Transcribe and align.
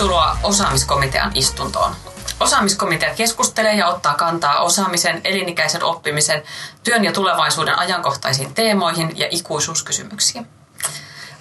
Tervetuloa 0.00 0.38
osaamiskomitean 0.42 1.30
istuntoon. 1.34 1.96
Osaamiskomitea 2.40 3.14
keskustelee 3.14 3.74
ja 3.74 3.88
ottaa 3.88 4.14
kantaa 4.14 4.60
osaamisen, 4.60 5.20
elinikäisen 5.24 5.84
oppimisen, 5.84 6.42
työn 6.84 7.04
ja 7.04 7.12
tulevaisuuden 7.12 7.78
ajankohtaisiin 7.78 8.54
teemoihin 8.54 9.18
ja 9.18 9.26
ikuisuuskysymyksiin. 9.30 10.46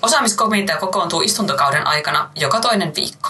Osaamiskomitea 0.02 0.78
kokoontuu 0.78 1.22
istuntokauden 1.22 1.88
aikana 1.88 2.30
joka 2.36 2.60
toinen 2.60 2.96
viikko. 2.96 3.30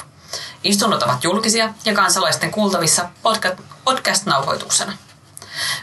Istunnot 0.64 1.04
ovat 1.04 1.24
julkisia 1.24 1.74
ja 1.86 1.94
kansalaisten 1.94 2.52
kuultavissa 2.52 3.10
podcast-nauhoituksena. 3.86 4.94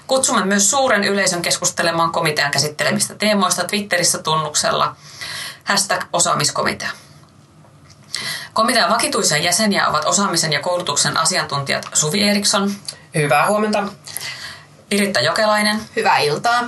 Kutsumme 0.06 0.44
myös 0.44 0.70
suuren 0.70 1.04
yleisön 1.04 1.42
keskustelemaan 1.42 2.12
komitean 2.12 2.50
käsittelemistä 2.50 3.14
teemoista 3.14 3.64
Twitterissä 3.64 4.18
tunnuksella 4.18 4.96
hashtag 5.64 6.04
osaamiskomitea. 6.12 6.90
Komitean 8.56 8.90
vakituisia 8.90 9.38
jäseniä 9.38 9.88
ovat 9.88 10.04
osaamisen 10.04 10.52
ja 10.52 10.60
koulutuksen 10.60 11.16
asiantuntijat 11.16 11.86
Suvi 11.94 12.28
Eriksson. 12.28 12.72
Hyvää 13.14 13.46
huomenta. 13.46 13.84
Piritta 14.88 15.20
Jokelainen. 15.20 15.80
Hyvää 15.96 16.18
iltaa. 16.18 16.64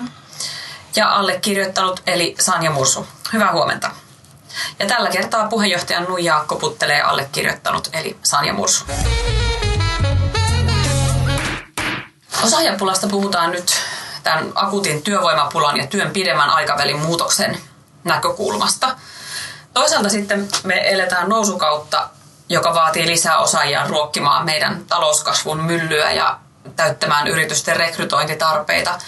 Ja 0.97 1.15
allekirjoittanut 1.15 2.03
eli 2.07 2.35
Sanja 2.41 2.71
Mursu. 2.71 3.07
Hyvää 3.33 3.53
huomenta. 3.53 3.91
Ja 4.79 4.87
tällä 4.87 5.11
kertaa 5.11 5.49
puheenjohtajan 5.49 6.05
Nuija 6.05 6.45
koputtelee 6.47 7.03
allekirjoittanut 7.03 7.89
eli 7.93 8.17
Sanja 8.23 8.53
Mursu. 8.53 8.85
Osaajapulasta 12.45 13.09
puhutaan 13.09 13.51
nyt 13.51 13.73
tämän 14.23 14.53
akuutin 14.55 15.03
työvoimapulan 15.03 15.77
ja 15.77 15.87
työn 15.87 16.11
pidemmän 16.11 16.51
aikavälin 16.51 16.99
muutoksen 16.99 17.59
näkökulmasta. 18.05 18.97
Toisaalta 19.79 20.09
sitten 20.09 20.49
me 20.65 20.91
eletään 20.93 21.29
nousukautta, 21.29 22.09
joka 22.49 22.75
vaatii 22.75 23.07
lisää 23.07 23.39
osaajia 23.39 23.87
ruokkimaan 23.87 24.45
meidän 24.45 24.85
talouskasvun 24.89 25.63
myllyä 25.63 26.11
ja 26.11 26.39
täyttämään 26.77 27.27
yritysten 27.27 27.77
rekrytointitarpeita. 27.77 28.99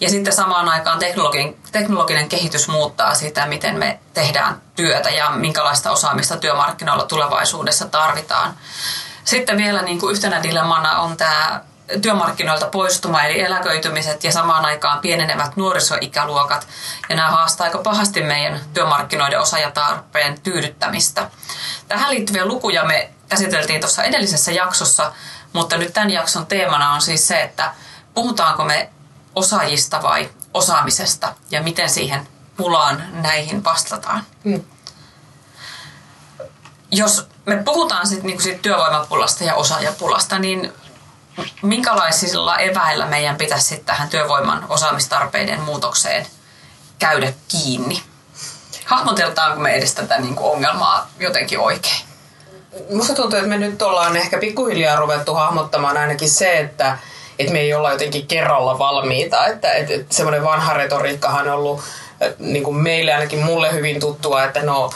Ja 0.00 0.10
sitten 0.10 0.32
samaan 0.32 0.68
aikaan 0.68 0.98
teknologinen, 0.98 1.56
teknologinen 1.72 2.28
kehitys 2.28 2.68
muuttaa 2.68 3.14
sitä, 3.14 3.46
miten 3.46 3.78
me 3.78 4.00
tehdään 4.14 4.62
työtä 4.76 5.10
ja 5.10 5.30
minkälaista 5.30 5.90
osaamista 5.90 6.36
työmarkkinoilla 6.36 7.04
tulevaisuudessa 7.04 7.86
tarvitaan. 7.86 8.56
Sitten 9.24 9.56
vielä 9.56 9.82
niin 9.82 10.00
kuin 10.00 10.12
yhtenä 10.12 10.42
dilemmana 10.42 11.00
on 11.00 11.16
tämä 11.16 11.60
työmarkkinoilta 12.02 12.66
poistuma 12.66 13.22
eli 13.22 13.40
eläköitymiset 13.40 14.24
ja 14.24 14.32
samaan 14.32 14.64
aikaan 14.64 14.98
pienenevät 14.98 15.56
nuorisoikäluokat. 15.56 16.66
Ja 17.08 17.16
nämä 17.16 17.30
haastaa 17.30 17.64
aika 17.64 17.78
pahasti 17.78 18.22
meidän 18.22 18.60
työmarkkinoiden 18.74 19.40
osaajatarpeen 19.40 20.40
tyydyttämistä. 20.40 21.30
Tähän 21.88 22.10
liittyviä 22.10 22.46
lukuja 22.46 22.84
me 22.84 23.10
käsiteltiin 23.28 23.80
tuossa 23.80 24.04
edellisessä 24.04 24.52
jaksossa, 24.52 25.12
mutta 25.52 25.76
nyt 25.76 25.92
tämän 25.92 26.10
jakson 26.10 26.46
teemana 26.46 26.92
on 26.92 27.00
siis 27.00 27.28
se, 27.28 27.42
että 27.42 27.74
puhutaanko 28.14 28.64
me 28.64 28.90
osaajista 29.34 30.02
vai 30.02 30.30
osaamisesta 30.54 31.34
ja 31.50 31.62
miten 31.62 31.90
siihen 31.90 32.28
pulaan 32.56 33.04
näihin 33.12 33.64
vastataan. 33.64 34.22
Hmm. 34.44 34.64
Jos 36.90 37.28
me 37.46 37.56
puhutaan 37.56 38.06
sit 38.06 38.22
niinku 38.22 38.42
siitä 38.42 38.62
työvoimapulasta 38.62 39.44
ja 39.44 39.54
osaajapulasta, 39.54 40.38
niin 40.38 40.72
minkälaisilla 41.62 42.58
eväillä 42.58 43.06
meidän 43.06 43.36
pitäisi 43.36 43.66
sitten 43.66 43.86
tähän 43.86 44.08
työvoiman 44.08 44.66
osaamistarpeiden 44.68 45.60
muutokseen 45.60 46.26
käydä 46.98 47.32
kiinni? 47.48 48.02
Hahmoteltaanko 48.84 49.60
me 49.60 49.72
edes 49.72 49.94
tätä 49.94 50.18
niin 50.18 50.36
kuin 50.36 50.52
ongelmaa 50.52 51.10
jotenkin 51.20 51.58
oikein? 51.58 52.06
Musta 52.94 53.14
tuntuu, 53.14 53.38
että 53.38 53.48
me 53.48 53.58
nyt 53.58 53.82
ollaan 53.82 54.16
ehkä 54.16 54.38
pikkuhiljaa 54.38 54.96
ruvettu 54.96 55.34
hahmottamaan 55.34 55.96
ainakin 55.96 56.30
se, 56.30 56.58
että, 56.58 56.98
että 57.38 57.52
me 57.52 57.60
ei 57.60 57.74
olla 57.74 57.92
jotenkin 57.92 58.26
kerralla 58.26 58.78
valmiita. 58.78 59.46
Että, 59.46 59.72
että, 59.72 59.94
että 59.94 60.14
semmoinen 60.14 60.44
vanha 60.44 60.74
retoriikkahan 60.74 61.48
on 61.48 61.54
ollut 61.54 61.80
niin 62.38 62.64
kuin 62.64 62.76
meille 62.76 63.14
ainakin 63.14 63.44
mulle 63.44 63.72
hyvin 63.72 64.00
tuttua, 64.00 64.44
että 64.44 64.62
no 64.62 64.90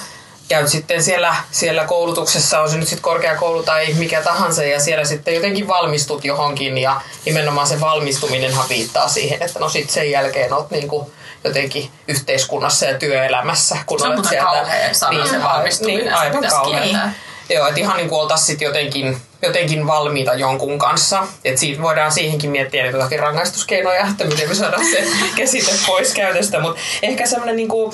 käyt 0.50 0.68
sitten 0.68 1.02
siellä, 1.02 1.36
siellä 1.50 1.84
koulutuksessa, 1.84 2.60
on 2.60 2.70
se 2.70 2.76
nyt 2.76 2.88
sitten 2.88 3.02
korkeakoulu 3.02 3.62
tai 3.62 3.94
mikä 3.98 4.22
tahansa, 4.22 4.64
ja 4.64 4.80
siellä 4.80 5.04
sitten 5.04 5.34
jotenkin 5.34 5.68
valmistut 5.68 6.24
johonkin, 6.24 6.78
ja 6.78 7.00
nimenomaan 7.26 7.66
se 7.66 7.80
valmistuminenhan 7.80 8.68
viittaa 8.68 9.08
siihen, 9.08 9.42
että 9.42 9.58
no 9.58 9.68
sitten 9.68 9.94
sen 9.94 10.10
jälkeen 10.10 10.52
olet 10.52 10.70
niinku 10.70 11.12
jotenkin 11.44 11.90
yhteiskunnassa 12.08 12.86
ja 12.86 12.98
työelämässä. 12.98 13.76
Kun 13.86 14.00
se 14.00 14.06
on 14.06 14.12
olet 14.12 14.28
sieltä, 14.28 14.66
sana 14.92 15.18
niin, 15.18 15.30
se 15.30 15.42
valmistuminen, 15.42 16.04
niin, 16.04 16.14
aivan 16.14 16.44
kauhean. 16.50 17.14
Joo, 17.50 17.66
että 17.66 17.80
ihan 17.80 17.96
niin 17.96 18.08
kuin 18.08 18.20
oltaisiin 18.20 18.60
jotenkin, 18.60 19.16
jotenkin 19.42 19.86
valmiita 19.86 20.34
jonkun 20.34 20.78
kanssa. 20.78 21.26
Että 21.44 21.60
siitä 21.60 21.82
voidaan 21.82 22.12
siihenkin 22.12 22.50
miettiä 22.50 22.82
niin 22.82 22.92
jotakin 22.92 23.18
rangaistuskeinoja, 23.18 24.06
että 24.10 24.24
miten 24.24 24.48
me 24.48 24.54
saadaan 24.54 24.84
se 24.84 25.04
käsite 25.36 25.72
pois 25.86 26.14
käytöstä. 26.14 26.60
Mutta 26.60 26.80
ehkä 27.02 27.26
semmoinen 27.26 27.56
niin 27.56 27.68
kuin, 27.68 27.92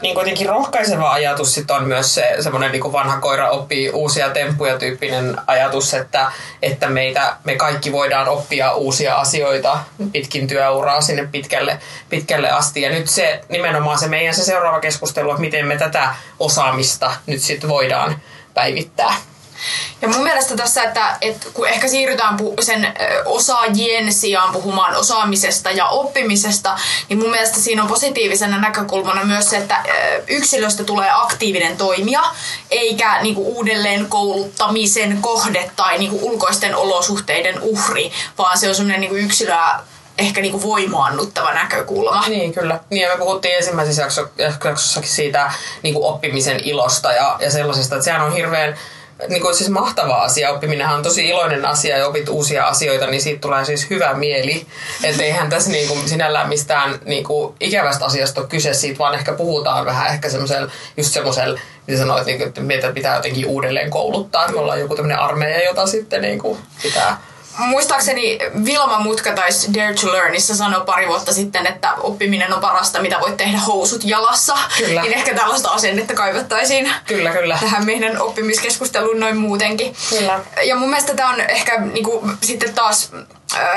niin 0.00 0.14
kuitenkin 0.14 0.48
rohkaiseva 0.48 1.12
ajatus 1.12 1.54
sit 1.54 1.70
on 1.70 1.84
myös 1.84 2.14
se 2.14 2.36
semmoinen 2.40 2.72
niin 2.72 2.92
vanha 2.92 3.20
koira 3.20 3.50
oppii 3.50 3.90
uusia 3.90 4.30
temppuja 4.30 4.78
tyyppinen 4.78 5.36
ajatus, 5.46 5.94
että, 5.94 6.32
että 6.62 6.88
meitä, 6.88 7.36
me 7.44 7.56
kaikki 7.56 7.92
voidaan 7.92 8.28
oppia 8.28 8.72
uusia 8.72 9.16
asioita 9.16 9.78
pitkin 10.12 10.46
työuraa 10.48 11.00
sinne 11.00 11.28
pitkälle, 11.32 11.78
pitkälle 12.08 12.50
asti. 12.50 12.82
Ja 12.82 12.90
nyt 12.90 13.08
se 13.08 13.40
nimenomaan 13.48 13.98
se 13.98 14.08
meidän 14.08 14.34
se 14.34 14.44
seuraava 14.44 14.80
keskustelu, 14.80 15.30
että 15.30 15.40
miten 15.40 15.66
me 15.66 15.76
tätä 15.76 16.14
osaamista 16.38 17.12
nyt 17.26 17.40
sitten 17.40 17.70
voidaan 17.70 18.20
päivittää. 18.54 19.14
Ja 20.02 20.08
mun 20.08 20.22
mielestä 20.22 20.56
tässä, 20.56 20.82
että, 20.82 21.16
että 21.20 21.46
kun 21.54 21.68
ehkä 21.68 21.88
siirrytään 21.88 22.38
sen 22.60 22.94
osaajien 23.24 24.12
sijaan 24.12 24.52
puhumaan 24.52 24.96
osaamisesta 24.96 25.70
ja 25.70 25.86
oppimisesta, 25.86 26.78
niin 27.08 27.18
mun 27.18 27.30
mielestä 27.30 27.60
siinä 27.60 27.82
on 27.82 27.88
positiivisena 27.88 28.58
näkökulmana 28.58 29.24
myös 29.24 29.50
se, 29.50 29.56
että 29.56 29.76
yksilöstä 30.28 30.84
tulee 30.84 31.10
aktiivinen 31.12 31.76
toimija, 31.76 32.22
eikä 32.70 33.22
niinku 33.22 33.56
uudelleen 33.56 34.06
kouluttamisen 34.06 35.18
kohde 35.20 35.70
tai 35.76 35.98
niinku 35.98 36.18
ulkoisten 36.22 36.76
olosuhteiden 36.76 37.60
uhri, 37.60 38.12
vaan 38.38 38.58
se 38.58 38.68
on 38.68 38.74
semmoinen 38.74 39.00
niinku 39.00 39.16
yksilöä 39.16 39.80
ehkä 40.18 40.40
niinku 40.40 40.62
voimaannuttava 40.62 41.52
näkökulma. 41.52 42.24
Niin, 42.28 42.54
kyllä. 42.54 42.80
Niin, 42.90 43.02
ja 43.02 43.08
me 43.08 43.18
puhuttiin 43.18 43.56
ensimmäisessä 43.56 44.02
jaksossakin 44.38 45.10
siitä 45.10 45.52
niinku 45.82 46.06
oppimisen 46.06 46.60
ilosta 46.64 47.12
ja, 47.12 47.36
ja 47.40 47.50
sellaisesta, 47.50 47.94
että 47.94 48.04
sehän 48.04 48.22
on 48.22 48.32
hirveän 48.32 48.78
niin 49.28 49.42
kuin 49.42 49.54
siis 49.54 49.70
mahtava 49.70 50.14
asia. 50.14 50.50
Oppiminenhan 50.50 50.96
on 50.96 51.02
tosi 51.02 51.28
iloinen 51.28 51.64
asia 51.64 51.98
ja 51.98 52.06
opit 52.06 52.28
uusia 52.28 52.66
asioita, 52.66 53.06
niin 53.06 53.22
siitä 53.22 53.40
tulee 53.40 53.64
siis 53.64 53.90
hyvä 53.90 54.14
mieli. 54.14 54.66
Että 55.04 55.22
eihän 55.22 55.50
tässä 55.50 55.70
niin 55.70 55.88
kuin 55.88 56.08
sinällään 56.08 56.48
mistään 56.48 56.98
niin 57.04 57.24
kuin 57.24 57.54
ikävästä 57.60 58.04
asiasta 58.04 58.40
ole 58.40 58.48
kyse 58.48 58.74
siitä, 58.74 58.98
vaan 58.98 59.14
ehkä 59.14 59.32
puhutaan 59.32 59.86
vähän 59.86 60.08
ehkä 60.08 60.28
semmoisella, 60.28 60.70
just 60.96 61.12
semmoisella, 61.12 61.60
mitä 61.86 61.98
sanoit, 61.98 62.26
niin 62.26 62.38
kuin, 62.38 62.48
että 62.48 62.60
meitä 62.60 62.92
pitää 62.92 63.16
jotenkin 63.16 63.46
uudelleen 63.46 63.90
kouluttaa. 63.90 64.42
Että 64.42 64.54
me 64.54 64.60
ollaan 64.60 64.80
joku 64.80 64.96
tämmöinen 64.96 65.18
armeija, 65.18 65.64
jota 65.64 65.86
sitten 65.86 66.22
niin 66.22 66.38
kuin 66.38 66.58
pitää 66.82 67.31
Muistaakseni 67.58 68.38
Vilma 68.64 68.98
Mutka 68.98 69.32
taisi 69.32 69.74
Dare 69.74 69.94
to 69.94 70.12
Learnissa 70.12 70.56
sanoi 70.56 70.84
pari 70.86 71.08
vuotta 71.08 71.32
sitten, 71.32 71.66
että 71.66 71.94
oppiminen 71.94 72.54
on 72.54 72.60
parasta, 72.60 73.02
mitä 73.02 73.20
voit 73.20 73.36
tehdä 73.36 73.58
housut 73.58 74.04
jalassa. 74.04 74.58
Kyllä. 74.78 75.02
Niin 75.02 75.14
ehkä 75.14 75.34
tällaista 75.34 75.70
asennetta 75.70 76.14
kaivattaisiin 76.14 76.92
kyllä, 77.06 77.30
kyllä. 77.30 77.58
tähän 77.60 77.86
meidän 77.86 78.20
oppimiskeskusteluun 78.20 79.20
noin 79.20 79.36
muutenkin. 79.36 79.96
Kyllä. 80.10 80.40
Ja 80.64 80.76
mun 80.76 80.90
mielestä 80.90 81.14
tämä 81.14 81.30
on 81.30 81.40
ehkä 81.40 81.80
niinku, 81.80 82.30
sitten 82.42 82.74
taas 82.74 83.10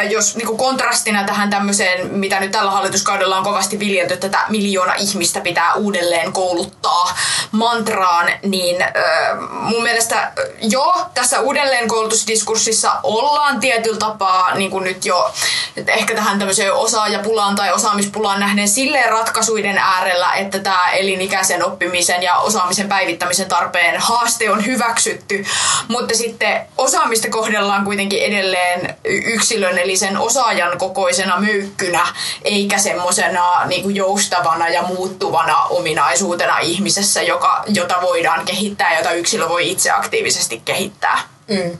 jos 0.09 0.35
niin 0.35 0.47
kuin 0.47 0.57
kontrastina 0.57 1.23
tähän 1.23 1.49
tämmöiseen, 1.49 2.13
mitä 2.13 2.39
nyt 2.39 2.51
tällä 2.51 2.71
hallituskaudella 2.71 3.37
on 3.37 3.43
kovasti 3.43 3.79
viljelty, 3.79 4.17
tätä 4.17 4.39
miljoona 4.49 4.93
ihmistä 4.93 5.41
pitää 5.41 5.73
uudelleen 5.73 6.33
kouluttaa 6.33 7.17
mantraan, 7.51 8.31
niin 8.41 8.85
mun 9.51 9.83
mielestä 9.83 10.31
jo 10.61 10.95
tässä 11.13 11.39
uudelleenkoulutusdiskurssissa 11.39 12.91
ollaan 13.03 13.59
tietyllä 13.59 13.97
tapaa 13.97 14.55
niin 14.55 14.71
kuin 14.71 14.83
nyt 14.83 15.05
jo 15.05 15.33
että 15.77 15.91
ehkä 15.91 16.15
tähän 16.15 16.39
tämmöiseen 16.39 16.73
osaajapulaan 16.73 17.55
tai 17.55 17.73
osaamispulaan 17.73 18.39
nähden 18.39 18.69
silleen 18.69 19.11
ratkaisuiden 19.11 19.77
äärellä, 19.77 20.33
että 20.33 20.59
tämä 20.59 20.91
elinikäisen 20.91 21.65
oppimisen 21.65 22.23
ja 22.23 22.37
osaamisen 22.37 22.89
päivittämisen 22.89 23.47
tarpeen 23.47 23.99
haaste 23.99 24.51
on 24.51 24.65
hyväksytty, 24.65 25.45
mutta 25.87 26.15
sitten 26.15 26.61
osaamista 26.77 27.29
kohdellaan 27.29 27.85
kuitenkin 27.85 28.23
edelleen 28.23 28.95
yksilö 29.03 29.64
yksilön 29.65 29.77
eli 29.77 29.97
sen 29.97 30.17
osaajan 30.17 30.77
kokoisena 30.77 31.39
myykkynä, 31.39 32.07
eikä 32.43 32.77
semmoisena 32.77 33.65
niin 33.65 33.95
joustavana 33.95 34.69
ja 34.69 34.81
muuttuvana 34.81 35.63
ominaisuutena 35.63 36.59
ihmisessä, 36.59 37.21
joka, 37.21 37.63
jota 37.67 38.01
voidaan 38.01 38.45
kehittää, 38.45 38.97
jota 38.97 39.11
yksilö 39.11 39.49
voi 39.49 39.71
itse 39.71 39.91
aktiivisesti 39.91 40.61
kehittää. 40.65 41.19
Mm. 41.47 41.77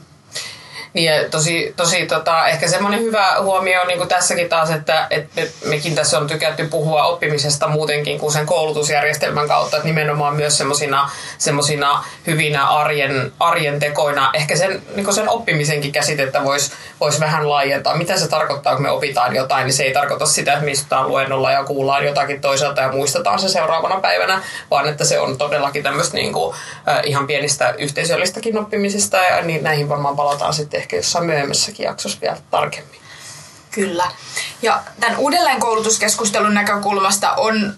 Niin 0.96 1.30
tosi, 1.30 1.74
tosi 1.76 2.06
tota, 2.06 2.48
ehkä 2.48 2.68
semmoinen 2.68 3.00
hyvä 3.00 3.36
huomio 3.40 3.80
on 3.80 3.88
niin 3.88 3.98
kuin 3.98 4.08
tässäkin 4.08 4.48
taas, 4.48 4.70
että, 4.70 5.06
että 5.10 5.30
me, 5.36 5.48
mekin 5.64 5.94
tässä 5.94 6.18
on 6.18 6.26
tykätty 6.26 6.66
puhua 6.66 7.04
oppimisesta 7.04 7.68
muutenkin 7.68 8.18
kuin 8.18 8.32
sen 8.32 8.46
koulutusjärjestelmän 8.46 9.48
kautta, 9.48 9.76
että 9.76 9.88
nimenomaan 9.88 10.36
myös 10.36 10.58
semmoisina 10.58 11.10
semmosina 11.38 12.04
hyvinä 12.26 12.66
arjen, 12.66 13.32
arjen 13.40 13.80
tekoina. 13.80 14.30
Ehkä 14.34 14.56
sen, 14.56 14.82
niin 14.94 15.14
sen 15.14 15.28
oppimisenkin 15.28 15.92
käsitettä 15.92 16.44
voisi 16.44 16.72
vois 17.00 17.20
vähän 17.20 17.48
laajentaa. 17.48 17.96
Mitä 17.96 18.16
se 18.16 18.28
tarkoittaa, 18.28 18.74
kun 18.74 18.82
me 18.82 18.90
opitaan 18.90 19.36
jotain, 19.36 19.64
niin 19.64 19.74
se 19.74 19.82
ei 19.82 19.92
tarkoita 19.92 20.26
sitä, 20.26 20.52
että 20.52 20.64
me 20.64 20.70
istutaan 20.70 21.08
luennolla 21.08 21.52
ja 21.52 21.64
kuullaan 21.64 22.04
jotakin 22.04 22.40
toisaalta 22.40 22.80
ja 22.80 22.92
muistetaan 22.92 23.38
se 23.38 23.48
seuraavana 23.48 24.00
päivänä, 24.00 24.42
vaan 24.70 24.88
että 24.88 25.04
se 25.04 25.20
on 25.20 25.38
todellakin 25.38 25.82
tämmöistä 25.82 26.16
niin 26.16 26.32
kuin, 26.32 26.56
ihan 27.04 27.26
pienistä 27.26 27.74
yhteisöllistäkin 27.78 28.58
oppimisesta 28.58 29.16
ja 29.16 29.42
niin 29.42 29.62
näihin 29.62 29.88
varmaan 29.88 30.16
palataan 30.16 30.54
sitten 30.54 30.85
ehkä 30.86 30.96
jossain 30.96 31.26
myöhemmässäkin 31.26 31.84
jaksossa 31.84 32.18
vielä 32.20 32.36
tarkemmin. 32.50 33.00
Kyllä. 33.70 34.10
Ja 34.62 34.82
tämän 35.00 35.18
uudelleenkoulutuskeskustelun 35.18 36.54
näkökulmasta 36.54 37.32
on, 37.32 37.74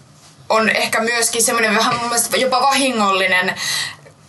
on 0.49 0.69
ehkä 0.69 0.99
myöskin 0.99 1.43
semmoinen 1.43 1.75
vähän 1.75 1.95
mun 1.95 2.09
mielestä 2.09 2.37
jopa 2.37 2.61
vahingollinen 2.61 3.55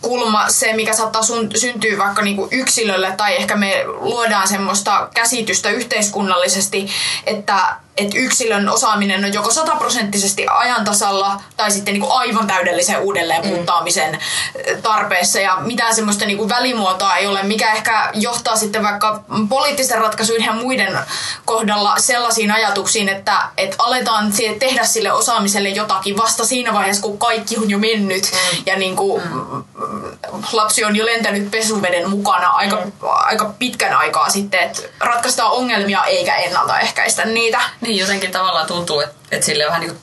kulma 0.01 0.49
se, 0.49 0.73
mikä 0.73 0.93
saattaa 0.93 1.23
sun, 1.23 1.49
syntyä 1.55 1.97
vaikka 1.97 2.21
niinku 2.21 2.47
yksilölle 2.51 3.11
tai 3.17 3.35
ehkä 3.35 3.55
me 3.55 3.83
luodaan 3.85 4.47
semmoista 4.47 5.09
käsitystä 5.13 5.69
yhteiskunnallisesti, 5.69 6.87
että 7.25 7.75
että 7.97 8.17
yksilön 8.17 8.69
osaaminen 8.69 9.25
on 9.25 9.33
joko 9.33 9.51
sataprosenttisesti 9.51 10.45
ajantasalla 10.49 11.41
tai 11.57 11.71
sitten 11.71 11.93
niin 11.93 12.01
kuin 12.01 12.13
aivan 12.13 12.47
täydellisen 12.47 12.99
uudelleen 12.99 13.41
puuttaamisen 13.41 14.11
mm. 14.11 14.81
tarpeessa 14.81 15.39
ja 15.39 15.57
mitään 15.61 15.95
semmoista 15.95 16.25
niin 16.25 16.37
kuin 16.37 16.49
välimuotoa 16.49 17.15
ei 17.15 17.27
ole, 17.27 17.43
mikä 17.43 17.73
ehkä 17.73 18.09
johtaa 18.13 18.55
sitten 18.55 18.83
vaikka 18.83 19.23
poliittisen 19.49 19.97
ratkaisujen 19.97 20.43
ja 20.43 20.53
muiden 20.53 20.99
kohdalla 21.45 21.93
sellaisiin 21.97 22.51
ajatuksiin, 22.51 23.09
että, 23.09 23.37
että 23.57 23.75
aletaan 23.79 24.33
tehdä 24.59 24.83
sille 24.83 25.11
osaamiselle 25.11 25.69
jotakin 25.69 26.17
vasta 26.17 26.45
siinä 26.45 26.73
vaiheessa, 26.73 27.01
kun 27.01 27.17
kaikki 27.17 27.57
on 27.57 27.69
jo 27.69 27.77
mennyt 27.77 28.31
mm. 28.31 28.63
ja 28.65 28.77
niin 28.77 28.95
kuin 28.95 29.23
mm. 29.23 29.63
lapsi 30.51 30.83
on 30.83 30.95
jo 30.95 31.05
lentänyt 31.05 31.51
pesuveden 31.51 32.09
mukana 32.09 32.49
aika, 32.49 32.75
mm. 32.75 32.91
aika 33.01 33.53
pitkän 33.59 33.93
aikaa 33.93 34.29
sitten, 34.29 34.59
että 34.59 34.81
ratkaistaan 34.99 35.51
ongelmia 35.51 36.03
eikä 36.03 36.35
ennaltaehkäistä 36.35 37.25
niitä. 37.25 37.61
Niin, 37.81 37.90
jotenkin 37.97 38.31
tavallaan 38.31 38.67
tuntuu, 38.67 38.99
että, 38.99 39.15
että 39.31 39.45
sille 39.45 39.65
vähän 39.65 39.81
niin 39.81 39.97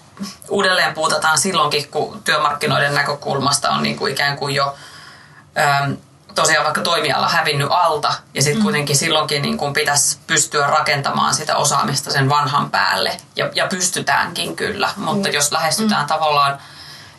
uudelleen 0.49 0.95
puutataan 0.95 1.39
silloinkin, 1.39 1.89
kun 1.89 2.23
työmarkkinoiden 2.23 2.95
näkökulmasta 2.95 3.71
on 3.71 3.83
niin 3.83 3.97
kuin 3.97 4.13
ikään 4.13 4.37
kuin 4.37 4.55
jo 4.55 4.77
äm, 5.59 5.97
tosiaan 6.35 6.65
vaikka 6.65 6.81
toimiala 6.81 7.29
hävinnyt 7.29 7.69
alta 7.71 8.15
ja 8.35 8.43
sitten 8.43 8.61
mm. 8.61 8.63
kuitenkin 8.63 8.97
silloinkin 8.97 9.43
niin 9.43 9.59
kuin 9.59 9.73
pitäisi 9.73 10.19
pystyä 10.27 10.67
rakentamaan 10.67 11.35
sitä 11.35 11.57
osaamista 11.57 12.11
sen 12.13 12.29
vanhan 12.29 12.71
päälle 12.71 13.17
ja, 13.37 13.51
ja 13.55 13.67
pystytäänkin 13.67 14.57
kyllä, 14.57 14.91
mutta 14.97 15.29
mm. 15.29 15.35
jos 15.35 15.53
lähestytään 15.53 16.03
mm. 16.03 16.09
tavallaan 16.09 16.59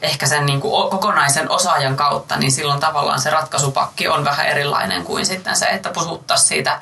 ehkä 0.02 0.28
sen 0.28 0.46
niin 0.46 0.62
kuin 0.62 0.90
kokonaisen 0.90 1.52
osaajan 1.52 1.96
kautta, 1.96 2.38
niin 2.38 2.52
silloin 2.52 2.80
tavallaan 2.80 3.22
se 3.22 3.30
ratkaisupakki 3.30 4.08
on 4.08 4.26
vähän 4.26 4.48
erilainen 4.48 5.04
kuin 5.04 5.26
sitten 5.26 5.56
se, 5.56 5.66
että 5.66 5.90
puhuttaisiin 5.90 6.48
siitä 6.48 6.82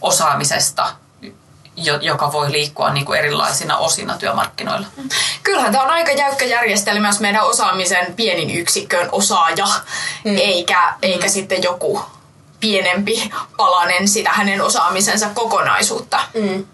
osaamisesta 0.00 0.88
joka 2.00 2.32
voi 2.32 2.52
liikkua 2.52 2.92
niin 2.92 3.06
kuin 3.06 3.18
erilaisina 3.18 3.76
osina 3.76 4.18
työmarkkinoilla. 4.18 4.86
Kyllähän 5.42 5.72
tämä 5.72 5.84
on 5.84 5.90
aika 5.90 6.12
jäykkä 6.12 6.44
järjestelmä, 6.44 7.08
jos 7.08 7.20
meidän 7.20 7.44
osaamisen 7.44 8.14
pienin 8.14 8.50
yksikköön 8.50 9.08
osaaja, 9.12 9.66
mm. 10.24 10.38
eikä, 10.38 10.94
eikä 11.02 11.26
mm. 11.26 11.30
sitten 11.30 11.62
joku 11.62 12.02
pienempi 12.60 13.30
palanen 13.56 14.08
sitä 14.08 14.30
hänen 14.30 14.60
osaamisensa 14.60 15.28
kokonaisuutta. 15.34 16.20
Mm. 16.34 16.66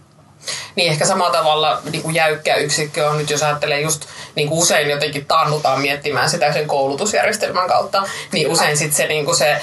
Niin 0.76 0.92
ehkä 0.92 1.06
samalla 1.06 1.32
tavalla 1.32 1.80
niin 1.90 2.02
kuin 2.02 2.14
jäykkä 2.14 2.54
yksikkö 2.54 3.08
on 3.08 3.18
nyt, 3.18 3.30
jos 3.30 3.42
ajattelee 3.42 3.80
just 3.80 4.06
niin 4.34 4.48
kuin 4.48 4.58
usein 4.58 4.90
jotenkin 4.90 5.26
taannutaan 5.26 5.80
miettimään 5.80 6.30
sitä 6.30 6.52
sen 6.52 6.66
koulutusjärjestelmän 6.66 7.68
kautta, 7.68 8.02
niin 8.32 8.48
usein 8.48 8.76
sitten 8.76 8.96
se, 8.96 9.06
niin 9.06 9.24
kuin 9.24 9.36
se, 9.36 9.60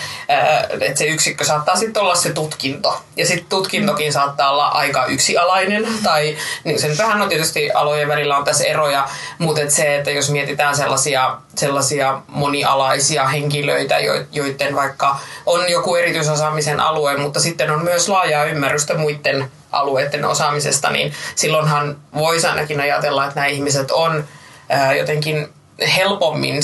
että 0.81 1.00
se 1.00 1.06
yksikkö 1.06 1.45
saattaa 1.45 1.75
sitten 1.75 2.01
olla 2.01 2.15
se 2.15 2.33
tutkinto. 2.33 3.01
Ja 3.15 3.25
sitten 3.25 3.50
tutkintokin 3.50 4.13
saattaa 4.13 4.51
olla 4.51 4.68
aika 4.68 5.06
yksialainen, 5.06 5.88
tai 6.03 6.38
niin 6.63 6.80
sen 6.80 6.97
vähän 6.97 7.21
on 7.21 7.30
tietysti 7.30 7.71
alojen 7.71 8.07
välillä 8.07 8.38
on 8.38 8.44
tässä 8.44 8.63
eroja, 8.63 9.09
mutta 9.38 9.62
et 9.62 9.71
se, 9.71 9.95
että 9.97 10.12
jos 10.12 10.30
mietitään 10.30 10.75
sellaisia, 10.75 11.38
sellaisia 11.56 12.21
monialaisia 12.27 13.27
henkilöitä, 13.27 13.95
joiden 14.31 14.75
vaikka 14.75 15.19
on 15.45 15.71
joku 15.71 15.95
erityisosaamisen 15.95 16.80
alue, 16.80 17.18
mutta 17.18 17.39
sitten 17.39 17.71
on 17.71 17.83
myös 17.83 18.09
laajaa 18.09 18.45
ymmärrystä 18.45 18.94
muiden 18.94 19.51
alueiden 19.72 20.25
osaamisesta, 20.25 20.90
niin 20.90 21.14
silloinhan 21.36 21.98
voisi 22.16 22.48
ainakin 22.48 22.81
ajatella, 22.81 23.25
että 23.25 23.36
nämä 23.36 23.48
ihmiset 23.48 23.92
on 23.92 24.24
ää, 24.69 24.96
jotenkin 24.96 25.50
helpommin 25.96 26.56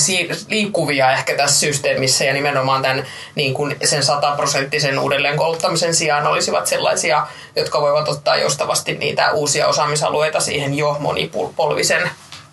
liikkuvia 0.48 1.12
ehkä 1.12 1.34
tässä 1.36 1.60
systeemissä 1.60 2.24
ja 2.24 2.32
nimenomaan 2.32 2.82
tämän, 2.82 3.06
niin 3.34 3.54
kuin 3.54 3.76
sen 3.84 4.02
sataprosenttisen 4.02 4.98
uudelleen 4.98 5.36
kouluttamisen 5.36 5.94
sijaan 5.94 6.26
olisivat 6.26 6.66
sellaisia, 6.66 7.26
jotka 7.56 7.80
voivat 7.80 8.08
ottaa 8.08 8.36
joustavasti 8.36 8.94
niitä 8.94 9.32
uusia 9.32 9.68
osaamisalueita 9.68 10.40
siihen 10.40 10.74
jo 10.74 10.96
monipolvisen 11.00 12.10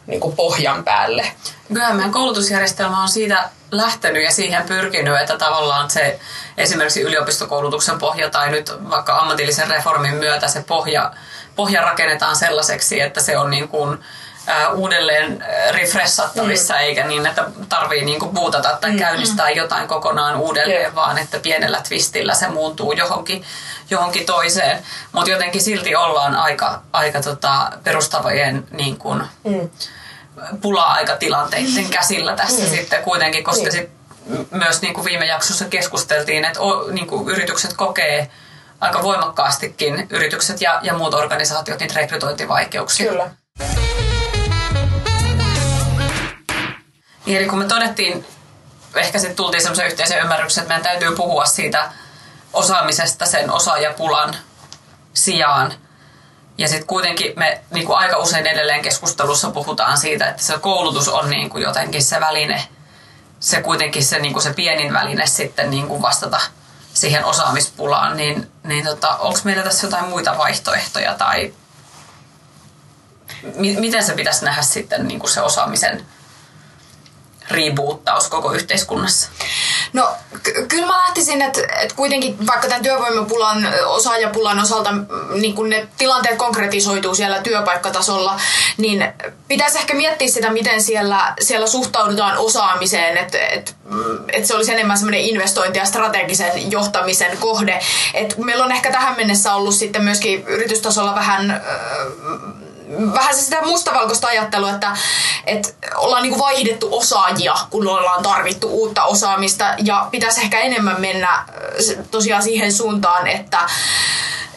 niin 0.07 0.19
kuin 0.19 0.36
pohjan 0.36 0.83
päälle. 0.83 1.31
Kyllä 1.74 1.94
meidän 1.94 2.12
koulutusjärjestelmä 2.12 3.01
on 3.01 3.09
siitä 3.09 3.50
lähtenyt 3.71 4.24
ja 4.24 4.31
siihen 4.31 4.63
pyrkinyt, 4.63 5.21
että 5.21 5.38
tavallaan 5.38 5.89
se 5.89 6.19
esimerkiksi 6.57 7.01
yliopistokoulutuksen 7.01 8.00
pohja 8.00 8.30
tai 8.30 8.51
nyt 8.51 8.71
vaikka 8.89 9.18
ammatillisen 9.18 9.69
reformin 9.69 10.15
myötä 10.15 10.48
se 10.48 10.63
pohja, 10.68 11.12
pohja 11.56 11.81
rakennetaan 11.81 12.36
sellaiseksi, 12.36 13.01
että 13.01 13.21
se 13.21 13.38
on 13.38 13.50
niin 13.50 13.68
kuin, 13.68 14.00
uudelleen 14.73 15.45
refreshattavissa, 15.71 16.73
mm. 16.73 16.79
eikä 16.79 17.07
niin, 17.07 17.25
että 17.25 17.45
tarvii 17.69 18.05
niinku 18.05 18.27
buutata 18.27 18.77
tai 18.81 18.91
mm. 18.91 18.97
käynnistää 18.97 19.49
jotain 19.49 19.88
kokonaan 19.88 20.35
uudelleen, 20.35 20.81
yeah. 20.81 20.95
vaan 20.95 21.17
että 21.17 21.39
pienellä 21.39 21.81
twistillä 21.88 22.33
se 22.33 22.47
muuntuu 22.47 22.91
johonkin, 22.91 23.43
johonkin 23.89 24.25
toiseen. 24.25 24.83
Mutta 25.11 25.31
jotenkin 25.31 25.61
silti 25.61 25.95
ollaan 25.95 26.35
aika, 26.35 26.81
aika 26.93 27.21
tota 27.21 27.71
perustavojen 27.83 28.67
niin 28.71 28.97
kuin, 28.97 29.23
mm. 29.43 29.69
pula-aikatilanteiden 30.61 31.89
käsillä 31.89 32.35
tässä 32.35 32.63
mm. 32.63 32.69
sitten 32.69 33.03
kuitenkin, 33.03 33.43
koska 33.43 33.65
mm. 33.65 33.71
sit 33.71 33.89
myös 34.51 34.81
niin 34.81 34.93
kuin 34.93 35.05
viime 35.05 35.25
jaksossa 35.25 35.65
keskusteltiin, 35.65 36.45
että 36.45 36.61
o, 36.61 36.91
niin 36.91 37.07
kuin 37.07 37.29
yritykset 37.29 37.74
kokee 37.74 38.29
aika 38.79 39.03
voimakkaastikin 39.03 40.07
yritykset 40.10 40.62
ja, 40.62 40.79
ja 40.83 40.93
muut 40.93 41.13
organisaatiot 41.13 41.79
niitä 41.79 41.93
rekrytointivaikeuksia. 41.95 43.12
Kyllä. 43.12 43.29
Niin 47.31 47.39
eli 47.39 47.50
kun 47.50 47.59
me 47.59 47.65
todettiin, 47.65 48.25
ehkä 48.95 49.19
sitten 49.19 49.35
tultiin 49.35 49.61
semmoisen 49.61 49.88
yhteisen 49.88 50.19
ymmärryksen, 50.19 50.61
että 50.61 50.73
meidän 50.73 50.91
täytyy 50.91 51.15
puhua 51.15 51.45
siitä 51.45 51.91
osaamisesta 52.53 53.25
sen 53.25 53.51
osaajapulan 53.51 54.35
sijaan. 55.13 55.73
Ja 56.57 56.67
sitten 56.67 56.88
kuitenkin 56.88 57.33
me 57.35 57.61
niin 57.71 57.85
kuin 57.85 57.97
aika 57.97 58.17
usein 58.17 58.47
edelleen 58.47 58.81
keskustelussa 58.81 59.50
puhutaan 59.50 59.97
siitä, 59.97 60.29
että 60.29 60.43
se 60.43 60.57
koulutus 60.57 61.07
on 61.07 61.29
niin 61.29 61.50
kuin 61.50 61.63
jotenkin 61.63 62.03
se 62.03 62.19
väline, 62.19 62.67
se 63.39 63.61
kuitenkin 63.61 64.03
se, 64.03 64.19
niin 64.19 64.33
kuin 64.33 64.43
se 64.43 64.53
pienin 64.53 64.93
väline 64.93 65.27
sitten 65.27 65.69
niin 65.69 65.88
kuin 65.88 66.01
vastata 66.01 66.39
siihen 66.93 67.25
osaamispulaan, 67.25 68.17
niin, 68.17 68.51
niin 68.63 68.85
tota, 68.85 69.15
onko 69.15 69.39
meillä 69.43 69.63
tässä 69.63 69.88
jotain 69.88 70.05
muita 70.05 70.38
vaihtoehtoja 70.38 71.13
tai 71.13 71.53
mi- 73.55 73.79
miten 73.79 74.03
se 74.03 74.13
pitäisi 74.13 74.45
nähdä 74.45 74.61
sitten 74.61 75.07
niin 75.07 75.19
kuin 75.19 75.29
se 75.29 75.41
osaamisen 75.41 76.05
reboottaus 77.51 78.29
koko 78.29 78.53
yhteiskunnassa? 78.53 79.29
No 79.93 80.10
ky- 80.43 80.65
kyllä 80.67 80.88
mä 80.88 80.98
lähtisin, 80.98 81.41
että, 81.41 81.62
että 81.81 81.96
kuitenkin 81.96 82.48
vaikka 82.48 82.67
tämän 82.67 82.84
työvoimapulan, 82.84 83.67
osaajapulan 83.86 84.60
osalta 84.60 84.93
niin 85.34 85.55
kun 85.55 85.70
ne 85.70 85.88
tilanteet 85.98 86.38
konkretisoituu 86.38 87.15
siellä 87.15 87.41
työpaikkatasolla, 87.41 88.39
niin 88.77 89.13
pitäisi 89.48 89.77
ehkä 89.77 89.93
miettiä 89.93 90.27
sitä, 90.27 90.50
miten 90.50 90.84
siellä, 90.84 91.34
siellä 91.41 91.67
suhtaudutaan 91.67 92.38
osaamiseen, 92.38 93.17
että, 93.17 93.38
että, 93.38 93.72
että 94.29 94.48
se 94.48 94.55
olisi 94.55 94.72
enemmän 94.72 94.98
semmoinen 94.98 95.22
investointi 95.22 95.79
ja 95.79 95.86
strategisen 95.86 96.72
johtamisen 96.72 97.38
kohde. 97.38 97.79
Että 98.13 98.36
meillä 98.38 98.65
on 98.65 98.72
ehkä 98.72 98.91
tähän 98.91 99.17
mennessä 99.17 99.53
ollut 99.53 99.75
sitten 99.75 100.03
myöskin 100.03 100.43
yritystasolla 100.48 101.15
vähän 101.15 101.62
vähän 103.13 103.36
se 103.36 103.41
sitä 103.41 103.62
mustavalkoista 103.62 104.27
ajattelua, 104.27 104.69
että, 104.69 104.98
että 105.45 105.69
ollaan 105.95 106.24
niin 106.24 106.33
kuin 106.33 106.43
vaihdettu 106.43 106.98
osaajia, 106.98 107.55
kun 107.69 107.88
ollaan 107.88 108.24
tarvittu 108.24 108.67
uutta 108.67 109.03
osaamista. 109.03 109.75
Ja 109.83 110.07
pitäisi 110.12 110.41
ehkä 110.41 110.60
enemmän 110.60 111.01
mennä 111.01 111.45
tosiaan 112.12 112.43
siihen 112.43 112.74
suuntaan, 112.74 113.27
että 113.27 113.60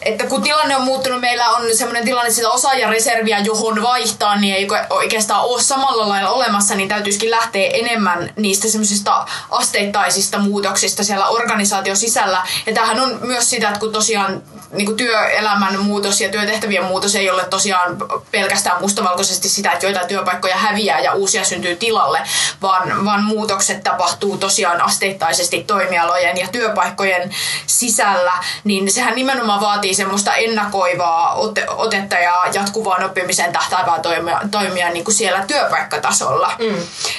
että 0.05 0.25
kun 0.27 0.41
tilanne 0.41 0.75
on 0.75 0.83
muuttunut, 0.83 1.21
meillä 1.21 1.49
on 1.49 1.63
sellainen 1.73 2.05
tilanne, 2.05 2.31
sitä 2.31 2.49
osaajareserviä, 2.49 3.39
johon 3.39 3.81
vaihtaa, 3.81 4.35
niin 4.35 4.55
ei 4.55 4.67
oikeastaan 4.89 5.41
ole 5.41 5.61
samalla 5.61 6.09
lailla 6.09 6.29
olemassa, 6.29 6.75
niin 6.75 6.89
täytyisikin 6.89 7.31
lähteä 7.31 7.69
enemmän 7.73 8.33
niistä 8.35 8.67
semmoisista 8.67 9.25
asteittaisista 9.51 10.37
muutoksista 10.37 11.03
siellä 11.03 11.27
organisaation 11.27 11.97
sisällä. 11.97 12.43
Ja 12.65 12.73
tämähän 12.73 12.99
on 12.99 13.19
myös 13.21 13.49
sitä, 13.49 13.67
että 13.67 13.79
kun 13.79 13.91
tosiaan 13.91 14.43
niin 14.71 14.85
kuin 14.85 14.97
työelämän 14.97 15.79
muutos 15.79 16.21
ja 16.21 16.29
työtehtävien 16.29 16.85
muutos 16.85 17.15
ei 17.15 17.29
ole 17.29 17.45
tosiaan 17.45 17.97
pelkästään 18.31 18.81
mustavalkoisesti 18.81 19.49
sitä, 19.49 19.71
että 19.71 19.85
joitain 19.85 20.07
työpaikkoja 20.07 20.57
häviää 20.57 20.99
ja 20.99 21.13
uusia 21.13 21.43
syntyy 21.43 21.75
tilalle, 21.75 22.21
vaan, 22.61 23.05
vaan 23.05 23.23
muutokset 23.23 23.83
tapahtuu 23.83 24.37
tosiaan 24.37 24.81
asteittaisesti 24.81 25.63
toimialojen 25.63 26.37
ja 26.37 26.47
työpaikkojen 26.47 27.35
sisällä, 27.67 28.33
niin 28.63 28.91
sehän 28.91 29.15
nimenomaan 29.15 29.61
vaatii 29.61 29.94
semmoista 29.95 30.33
ennakoivaa 30.33 31.33
ote, 31.33 31.65
otetta 31.69 32.15
ja 32.15 32.33
jatkuvaan 32.53 33.03
oppimiseen 33.03 33.53
tähtäävää 33.53 33.99
toimia, 33.99 34.39
toimia 34.51 34.89
niin 34.89 35.05
kuin 35.05 35.15
siellä 35.15 35.45
työpaikkatasolla. 35.47 36.51
Mm. 36.59 36.75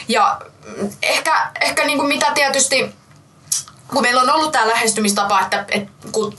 Ja 0.09 0.40
ehkä, 1.02 1.50
ehkä 1.61 1.85
niin 1.85 1.99
kuin 1.99 2.09
mitä 2.09 2.26
tietysti 2.35 2.95
kun 3.88 4.02
meillä 4.02 4.23
on 4.23 4.31
ollut 4.31 4.52
tämä 4.52 4.69
lähestymistapa, 4.69 5.40
että, 5.40 5.64
että 5.69 5.93
kun 6.12 6.38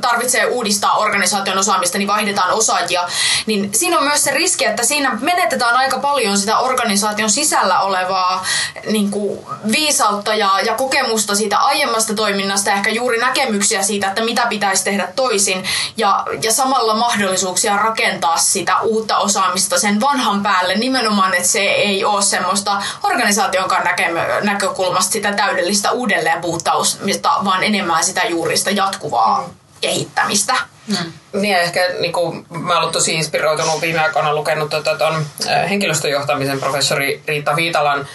tarvitsee 0.00 0.46
uudistaa 0.46 0.96
organisaation 0.96 1.58
osaamista, 1.58 1.98
niin 1.98 2.08
vaihdetaan 2.08 2.50
osaajia, 2.50 3.08
niin 3.46 3.70
siinä 3.74 3.98
on 3.98 4.04
myös 4.04 4.24
se 4.24 4.30
riski, 4.30 4.64
että 4.64 4.84
siinä 4.84 5.18
menetetään 5.20 5.76
aika 5.76 5.98
paljon 5.98 6.38
sitä 6.38 6.58
organisaation 6.58 7.30
sisällä 7.30 7.80
olevaa 7.80 8.44
niin 8.86 9.10
kuin 9.10 9.40
viisautta 9.72 10.34
ja, 10.34 10.50
ja 10.64 10.74
kokemusta 10.74 11.34
siitä 11.34 11.58
aiemmasta 11.58 12.14
toiminnasta, 12.14 12.72
ehkä 12.72 12.90
juuri 12.90 13.18
näkemyksiä 13.18 13.82
siitä, 13.82 14.08
että 14.08 14.24
mitä 14.24 14.46
pitäisi 14.46 14.84
tehdä 14.84 15.08
toisin, 15.16 15.64
ja, 15.96 16.24
ja 16.42 16.52
samalla 16.52 16.94
mahdollisuuksia 16.94 17.76
rakentaa 17.76 18.36
sitä 18.36 18.80
uutta 18.80 19.18
osaamista 19.18 19.78
sen 19.78 20.00
vanhan 20.00 20.42
päälle, 20.42 20.74
nimenomaan, 20.74 21.34
että 21.34 21.48
se 21.48 21.60
ei 21.60 22.04
ole 22.04 22.22
semmoista 22.22 22.82
organisaation 23.02 23.70
näkökulmasta 24.42 25.12
sitä 25.12 25.32
täydellistä 25.32 25.90
uudelleen 25.90 26.40
puhtausta, 26.80 27.44
vaan 27.44 27.64
enemmän 27.64 28.04
sitä 28.04 28.22
juurista 28.28 28.70
jatkuvaa 28.70 29.40
mm. 29.40 29.54
kehittämistä. 29.80 30.54
Mm. 30.86 31.12
Niin 31.32 31.56
ehkä 31.56 31.80
niin 32.00 32.12
kuin, 32.12 32.46
mä 32.50 32.78
olen 32.78 32.92
tosi 32.92 33.14
inspiroitunut 33.14 33.80
viime 33.80 34.00
aikoina 34.00 34.34
lukenut 34.34 34.70
tuota, 34.70 34.96
ton, 34.96 35.26
henkilöstöjohtamisen 35.70 36.60
professori 36.60 37.22
Riitta 37.28 37.56
Viitalan 37.56 38.06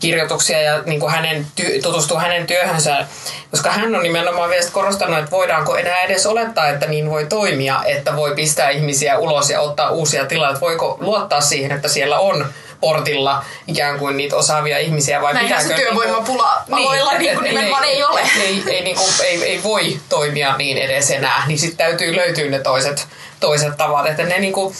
kirjoituksia 0.00 0.62
ja 0.62 0.82
niin 0.82 1.00
kuin 1.00 1.12
hänen 1.12 1.46
ty- 1.60 1.82
tutustuu 1.82 2.18
hänen 2.18 2.46
työhönsä, 2.46 3.06
koska 3.50 3.70
hän 3.70 3.94
on 3.94 4.02
nimenomaan 4.02 4.50
vielä 4.50 4.70
korostanut, 4.72 5.18
että 5.18 5.30
voidaanko 5.30 5.76
enää 5.76 6.02
edes 6.02 6.26
olettaa, 6.26 6.68
että 6.68 6.86
niin 6.86 7.10
voi 7.10 7.26
toimia, 7.26 7.82
että 7.84 8.16
voi 8.16 8.34
pistää 8.34 8.70
ihmisiä 8.70 9.18
ulos 9.18 9.50
ja 9.50 9.60
ottaa 9.60 9.90
uusia 9.90 10.26
tiloja, 10.26 10.60
voiko 10.60 10.96
luottaa 11.00 11.40
siihen, 11.40 11.72
että 11.72 11.88
siellä 11.88 12.18
on 12.18 12.46
portilla 12.82 13.44
ikään 13.66 13.98
kuin 13.98 14.16
niitä 14.16 14.36
osaavia 14.36 14.78
ihmisiä 14.78 15.22
vai 15.22 15.34
Näinhän 15.34 15.62
pitääkö... 15.62 15.82
se 15.82 15.82
työvoimapula 15.82 16.62
niin, 16.66 16.88
aloilla 16.88 17.12
niin, 17.12 17.20
niin 17.20 17.42
nimenomaan 17.42 17.84
ei, 17.84 17.90
ei 17.90 18.04
ole. 18.04 18.20
Ei, 18.40 18.62
ei, 18.66 18.84
niin 18.84 18.96
kuin, 18.96 19.10
ei, 19.24 19.44
ei 19.44 19.62
voi 19.62 20.00
toimia 20.08 20.56
niin 20.56 20.78
edes 20.78 21.10
enää, 21.10 21.42
niin 21.46 21.58
sitten 21.58 21.78
täytyy 21.78 22.16
löytyä 22.16 22.50
ne 22.50 22.58
toiset, 22.58 23.06
toiset 23.40 23.76
tavat. 23.76 24.06
Että, 24.06 24.22
ne, 24.22 24.38
niin 24.38 24.52
kuin, 24.52 24.74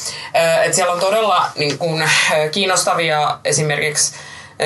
että 0.65 0.77
siellä 0.77 0.93
on 0.93 1.01
todella 1.01 1.47
niin 1.57 1.79
kuin, 1.79 2.11
kiinnostavia 2.53 3.39
esimerkiksi 3.45 4.15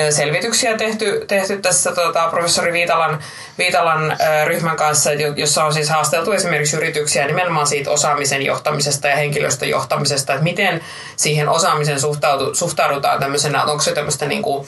selvityksiä 0.09 0.77
tehty, 0.77 1.25
tehty 1.27 1.57
tässä 1.57 1.91
tota, 1.91 2.27
professori 2.29 2.73
Viitalan, 2.73 3.23
Viitalan 3.57 4.11
ä, 4.11 4.45
ryhmän 4.45 4.75
kanssa, 4.75 5.09
jossa 5.13 5.63
on 5.63 5.73
siis 5.73 5.89
haasteltu 5.89 6.31
esimerkiksi 6.31 6.77
yrityksiä 6.77 7.27
nimenomaan 7.27 7.67
siitä 7.67 7.91
osaamisen 7.91 8.45
johtamisesta 8.45 9.07
ja 9.07 9.15
henkilöstön 9.15 9.69
johtamisesta, 9.69 10.33
että 10.33 10.43
miten 10.43 10.81
siihen 11.15 11.49
osaamisen 11.49 11.99
suhtaudu, 11.99 12.55
suhtaudutaan 12.55 13.19
tämmöisenä, 13.19 13.63
onko 13.63 13.83
se 13.83 13.91
tämmöistä 13.91 14.25
niin 14.25 14.41
kuin, 14.41 14.67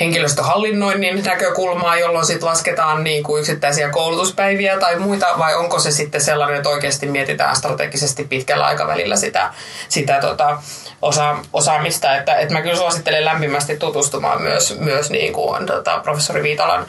henkilöstöhallinnoinnin 0.00 1.24
näkökulmaa, 1.24 1.98
jolloin 1.98 2.26
sitten 2.26 2.48
lasketaan 2.48 3.04
niin 3.04 3.22
kuin 3.22 3.40
yksittäisiä 3.40 3.90
koulutuspäiviä 3.90 4.78
tai 4.78 4.98
muita, 4.98 5.26
vai 5.38 5.54
onko 5.54 5.78
se 5.78 5.90
sitten 5.90 6.20
sellainen, 6.20 6.56
että 6.56 6.68
oikeasti 6.68 7.06
mietitään 7.06 7.56
strategisesti 7.56 8.24
pitkällä 8.24 8.66
aikavälillä 8.66 9.16
sitä, 9.16 9.52
sitä 9.88 10.20
tota, 10.20 10.62
osa, 11.02 11.36
osaamista, 11.52 12.16
että, 12.16 12.34
että 12.34 12.54
mä 12.54 12.62
kyllä 12.62 12.76
suosittelen 12.76 13.24
lämpimästi 13.24 13.76
tutustumaan 13.76 14.42
myös, 14.42 14.78
myös 14.78 15.10
niin 15.10 15.32
kuin, 15.32 15.66
tota, 15.66 15.98
professori 15.98 16.42
Viitalan 16.42 16.86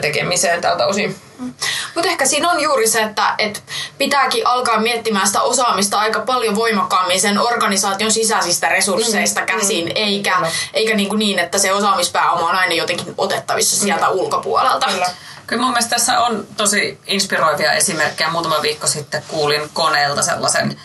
tekemiseen 0.00 0.60
tältä 0.60 0.86
osin. 0.86 1.16
Mm. 1.38 1.54
Mutta 1.94 2.10
ehkä 2.10 2.26
siinä 2.26 2.50
on 2.50 2.60
juuri 2.60 2.88
se, 2.88 3.02
että 3.02 3.34
et 3.38 3.62
pitääkin 3.98 4.46
alkaa 4.46 4.78
miettimään 4.78 5.26
sitä 5.26 5.42
osaamista 5.42 5.98
aika 5.98 6.20
paljon 6.20 6.56
voimakkaammin 6.56 7.20
sen 7.20 7.38
organisaation 7.38 8.12
sisäisistä 8.12 8.68
resursseista 8.68 9.40
mm, 9.40 9.46
käsin, 9.46 9.84
mm, 9.84 9.92
eikä, 9.94 10.34
kyllä. 10.34 10.50
eikä 10.74 10.94
niin, 10.94 11.08
kuin 11.08 11.18
niin, 11.18 11.38
että 11.38 11.58
se 11.58 11.72
osaamispääoma 11.72 12.48
on 12.48 12.56
aina 12.56 12.74
jotenkin 12.74 13.14
otettavissa 13.18 13.76
sieltä 13.76 14.06
mm. 14.06 14.12
ulkopuolelta. 14.12 14.86
Kyllä. 14.86 15.06
Kyllä 15.46 15.62
mun 15.62 15.70
mielestä 15.70 15.96
tässä 15.96 16.20
on 16.20 16.46
tosi 16.56 16.98
inspiroivia 17.06 17.72
esimerkkejä. 17.72 18.30
Muutama 18.30 18.62
viikko 18.62 18.86
sitten 18.86 19.22
kuulin 19.28 19.70
koneelta 19.72 20.22
sellaisen 20.22 20.80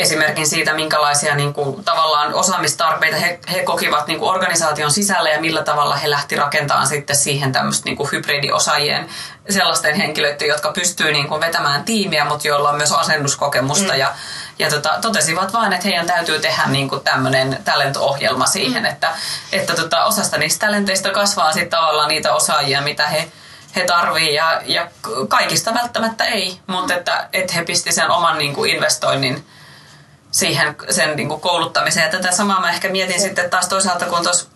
esimerkin 0.00 0.46
siitä, 0.46 0.74
minkälaisia 0.74 1.34
niin 1.34 1.54
kuin, 1.54 1.84
tavallaan 1.84 2.34
osaamistarpeita 2.34 3.16
he, 3.16 3.38
he 3.52 3.62
kokivat 3.62 4.06
niin 4.06 4.18
kuin 4.18 4.30
organisaation 4.30 4.90
sisällä 4.90 5.30
ja 5.30 5.40
millä 5.40 5.62
tavalla 5.62 5.96
he 5.96 6.10
lähti 6.10 6.36
rakentamaan 6.36 6.86
sitten 6.86 7.16
siihen 7.16 7.52
tämmöistä 7.52 7.84
niin 7.84 7.96
kuin 7.96 8.08
hybridiosaajien 8.12 9.08
sellaisten 9.50 9.94
henkilöiden, 9.94 10.48
jotka 10.48 10.72
pystyy 10.72 11.12
niin 11.12 11.28
kuin 11.28 11.40
vetämään 11.40 11.84
tiimiä, 11.84 12.24
mutta 12.24 12.48
joilla 12.48 12.70
on 12.70 12.76
myös 12.76 12.92
asennuskokemusta 12.92 13.92
mm. 13.92 13.98
ja, 13.98 14.12
ja 14.58 14.70
tota, 14.70 14.98
totesivat 15.02 15.52
vain, 15.52 15.72
että 15.72 15.88
heidän 15.88 16.06
täytyy 16.06 16.38
tehdä 16.38 16.62
niin 16.66 16.88
kuin 16.88 17.04
tämmöinen 17.04 17.58
talent-ohjelma 17.64 18.46
siihen, 18.46 18.82
mm. 18.82 18.88
että, 18.88 19.10
että 19.52 19.74
tota, 19.74 20.04
osasta 20.04 20.38
niistä 20.38 20.66
talenteista 20.66 21.10
kasvaa 21.10 21.52
sitten 21.52 21.70
tavallaan 21.70 22.08
niitä 22.08 22.34
osaajia, 22.34 22.82
mitä 22.82 23.06
he, 23.06 23.28
he 23.76 23.84
tarvii 23.84 24.34
ja, 24.34 24.62
ja 24.64 24.90
kaikista 25.28 25.74
välttämättä 25.74 26.24
ei, 26.24 26.60
mutta 26.66 26.94
että, 26.94 27.28
että 27.32 27.54
he 27.54 27.64
pisti 27.64 27.92
sen 27.92 28.10
oman 28.10 28.38
niin 28.38 28.54
kuin 28.54 28.70
investoinnin 28.70 29.46
siihen 30.30 30.76
sen 30.90 31.16
niin 31.16 31.28
kuin 31.28 31.40
kouluttamiseen. 31.40 32.04
Ja 32.04 32.10
tätä 32.10 32.36
samaa 32.36 32.60
mä 32.60 32.70
ehkä 32.70 32.88
mietin 32.88 33.20
sitten 33.20 33.50
taas 33.50 33.68
toisaalta, 33.68 34.06
kun 34.06 34.22
tuossa 34.22 34.46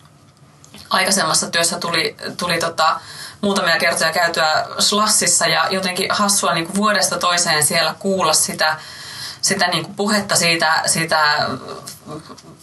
aikaisemmassa 0.89 1.49
työssä 1.49 1.79
tuli, 1.79 2.15
tuli 2.37 2.57
tota, 2.57 2.99
muutamia 3.41 3.79
kertoja 3.79 4.11
käytyä 4.11 4.65
Slassissa 4.79 5.47
ja 5.47 5.67
jotenkin 5.69 6.07
hassua 6.09 6.53
niin 6.53 6.65
kuin 6.65 6.75
vuodesta 6.75 7.17
toiseen 7.17 7.65
siellä 7.65 7.95
kuulla 7.99 8.33
sitä, 8.33 8.77
sitä 9.41 9.67
niin 9.67 9.83
kuin 9.83 9.95
puhetta 9.95 10.35
siitä, 10.35 10.81
sitä, 10.85 11.47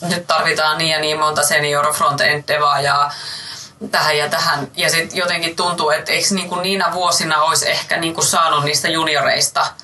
nyt 0.00 0.26
tarvitaan 0.26 0.78
niin 0.78 0.90
ja 0.90 1.00
niin 1.00 1.18
monta 1.18 1.42
senior 1.42 1.94
front-end 1.94 2.44
devaajaa 2.48 3.14
tähän 3.90 4.18
ja 4.18 4.28
tähän. 4.28 4.70
Ja 4.76 4.90
sitten 4.90 5.18
jotenkin 5.18 5.56
tuntuu, 5.56 5.90
että 5.90 6.12
eikö 6.12 6.34
niin 6.34 6.48
kuin 6.48 6.62
niinä 6.62 6.92
vuosina 6.92 7.42
olisi 7.42 7.70
ehkä 7.70 7.96
niin 7.96 8.14
kuin 8.14 8.26
saanut 8.26 8.64
niistä 8.64 8.88
junioreista– 8.88 9.66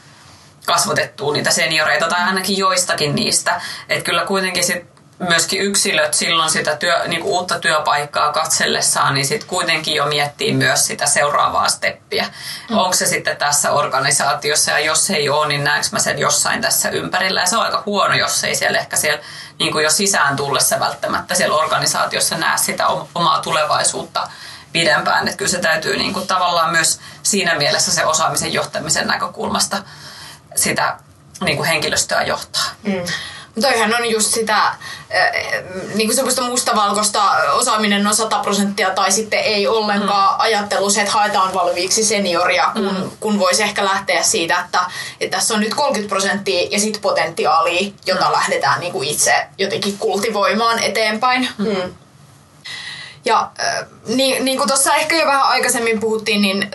kasvatettua 0.66 1.32
niitä 1.32 1.50
senioreita 1.50 2.08
tai 2.08 2.22
ainakin 2.22 2.58
joistakin 2.58 3.14
niistä. 3.14 3.60
Että 3.88 4.04
kyllä 4.04 4.24
kuitenkin 4.24 4.64
sit 4.64 4.96
myöskin 5.18 5.62
yksilöt 5.62 6.14
silloin 6.14 6.50
sitä 6.50 6.76
työ, 6.76 7.08
niin 7.08 7.22
kuin 7.22 7.32
uutta 7.32 7.58
työpaikkaa 7.58 8.32
katsellessaan, 8.32 9.14
niin 9.14 9.26
sitten 9.26 9.48
kuitenkin 9.48 9.94
jo 9.94 10.06
miettii 10.06 10.54
myös 10.54 10.86
sitä 10.86 11.06
seuraavaa 11.06 11.68
steppiä. 11.68 12.26
Mm. 12.70 12.78
Onko 12.78 12.92
se 12.92 13.06
sitten 13.06 13.36
tässä 13.36 13.72
organisaatiossa 13.72 14.70
ja 14.70 14.78
jos 14.78 15.10
ei 15.10 15.28
ole, 15.28 15.48
niin 15.48 15.64
näenkö 15.64 15.88
mä 15.92 15.98
sen 15.98 16.18
jossain 16.18 16.60
tässä 16.60 16.90
ympärillä. 16.90 17.40
Ja 17.40 17.46
se 17.46 17.56
on 17.56 17.62
aika 17.62 17.82
huono, 17.86 18.14
jos 18.14 18.44
ei 18.44 18.54
siellä 18.54 18.78
ehkä 18.78 18.96
siellä 18.96 19.22
niin 19.58 19.72
kuin 19.72 19.84
jo 19.84 19.90
sisään 19.90 20.36
tullessa 20.36 20.80
välttämättä 20.80 21.34
siellä 21.34 21.56
organisaatiossa 21.56 22.36
näe 22.36 22.58
sitä 22.58 22.86
omaa 23.14 23.40
tulevaisuutta 23.40 24.28
pidempään. 24.72 25.28
Että 25.28 25.38
kyllä 25.38 25.50
se 25.50 25.58
täytyy 25.58 25.96
niin 25.96 26.12
kuin 26.12 26.26
tavallaan 26.26 26.72
myös 26.72 27.00
siinä 27.22 27.54
mielessä 27.54 27.92
se 27.92 28.06
osaamisen 28.06 28.52
johtamisen 28.52 29.06
näkökulmasta– 29.06 29.82
sitä 30.56 30.96
niin 31.40 31.56
kuin 31.56 31.68
henkilöstöä 31.68 32.22
johtaa. 32.22 32.64
Mm. 32.82 33.02
Toihan 33.60 33.94
on 33.94 34.10
just 34.10 34.34
sitä 34.34 34.74
niin 35.94 36.08
kuin 36.08 36.16
semmoista 36.16 36.42
mustavalkoista 36.42 37.22
osaaminen 37.52 38.06
on 38.06 38.14
100 38.14 38.38
prosenttia 38.38 38.90
tai 38.90 39.12
sitten 39.12 39.38
ei 39.38 39.66
ollenkaan 39.66 40.34
mm. 40.34 40.40
ajattelu 40.40 40.90
se, 40.90 41.00
että 41.00 41.12
haetaan 41.12 41.54
valmiiksi 41.54 42.04
senioria, 42.04 42.70
kun, 42.72 42.96
mm. 42.96 43.10
kun 43.20 43.38
voisi 43.38 43.62
ehkä 43.62 43.84
lähteä 43.84 44.22
siitä, 44.22 44.58
että, 44.64 44.80
että 45.20 45.36
tässä 45.36 45.54
on 45.54 45.60
nyt 45.60 45.74
30 45.74 46.08
prosenttia 46.08 46.68
ja 46.70 46.80
sitten 46.80 47.02
potentiaalia, 47.02 47.90
jota 48.06 48.26
mm. 48.26 48.32
lähdetään 48.32 48.80
niin 48.80 48.92
kuin 48.92 49.08
itse 49.08 49.46
jotenkin 49.58 49.98
kultivoimaan 49.98 50.78
eteenpäin. 50.78 51.48
Mm. 51.58 51.66
Mm. 51.66 51.94
Ja 53.26 53.50
niin, 54.06 54.44
niin 54.44 54.58
kuin 54.58 54.68
tuossa 54.68 54.94
ehkä 54.94 55.16
jo 55.16 55.26
vähän 55.26 55.42
aikaisemmin 55.42 56.00
puhuttiin, 56.00 56.42
niin 56.42 56.70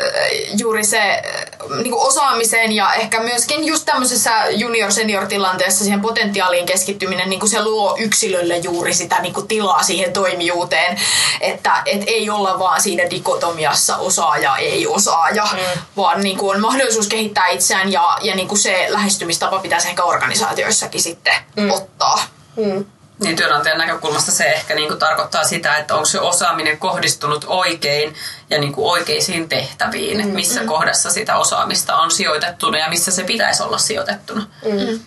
juuri 0.58 0.86
se 0.86 1.24
niin 1.70 1.91
kuin 1.91 2.08
osaamiseen 2.08 2.72
ja 2.72 2.93
ehkä 2.93 3.20
myöskin 3.20 3.65
just 3.65 3.86
tämmöisessä 3.86 4.31
junior-senior-tilanteessa 4.50 5.84
siihen 5.84 6.01
potentiaaliin 6.01 6.65
keskittyminen, 6.65 7.29
niin 7.29 7.39
kuin 7.39 7.50
se 7.50 7.63
luo 7.63 7.96
yksilölle 8.00 8.58
juuri 8.58 8.93
sitä 8.93 9.22
niin 9.22 9.34
kuin 9.34 9.48
tilaa 9.48 9.84
siihen 9.84 10.13
toimijuuteen, 10.13 10.98
että 11.41 11.81
et 11.86 12.03
ei 12.08 12.29
olla 12.29 12.60
vaan 12.60 12.81
siinä 12.81 13.10
dikotomiassa 13.10 13.98
osaaja, 13.98 14.58
ei 14.58 14.88
osaaja, 14.88 15.48
mm. 15.53 15.81
vaan 15.98 16.22
niin 16.22 16.38
kuin 16.38 16.55
on 16.55 16.62
mahdollisuus 16.62 17.08
kehittää 17.08 17.48
itseään 17.48 17.91
ja, 17.91 18.17
ja 18.22 18.36
niin 18.36 18.48
kuin 18.48 18.60
se 18.60 18.86
lähestymistapa 18.89 19.60
pitäisi 19.60 19.88
ehkä 19.88 20.03
organisaatioissakin 20.03 21.01
sitten 21.01 21.34
mm. 21.55 21.72
ottaa. 21.72 22.24
Mm. 22.55 22.86
Niin 23.22 23.36
työnantajan 23.36 23.78
näkökulmasta 23.78 24.32
se 24.32 24.44
ehkä 24.44 24.75
niin 24.75 24.88
kuin 24.88 25.00
tarkoittaa 25.00 25.44
sitä, 25.44 25.78
että 25.78 25.94
onko 25.94 26.06
se 26.06 26.20
osaaminen 26.20 26.78
kohdistunut 26.78 27.46
oikein 27.48 28.16
ja 28.50 28.60
niin 28.60 28.74
kuin 28.74 28.92
oikeisiin 28.92 29.50
tehtäviin, 29.50 30.18
mm, 30.18 30.24
että 30.24 30.36
missä 30.36 30.62
mm. 30.62 30.68
kohdassa 30.68 31.12
sitä 31.12 31.38
osaamista 31.38 31.96
on 31.96 32.12
sijoitettuna 32.12 32.78
ja 32.78 32.90
missä 32.90 33.12
se 33.12 33.24
pitäisi 33.24 33.63
olla 33.63 33.78
sijoitettuna. 33.78 34.48
Mm. 34.66 35.00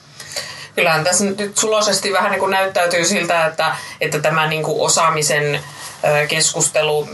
Kyllähän 0.74 1.04
tässä 1.04 1.24
nyt 1.24 1.58
suloisesti 1.58 2.12
vähän 2.12 2.30
niin 2.30 2.40
kuin 2.40 2.50
näyttäytyy 2.50 3.04
siltä, 3.04 3.46
että, 3.46 3.76
että 4.00 4.20
tämä 4.20 4.46
niin 4.46 4.62
kuin 4.62 4.80
osaamisen 4.80 5.60
keskustelu, 6.28 7.08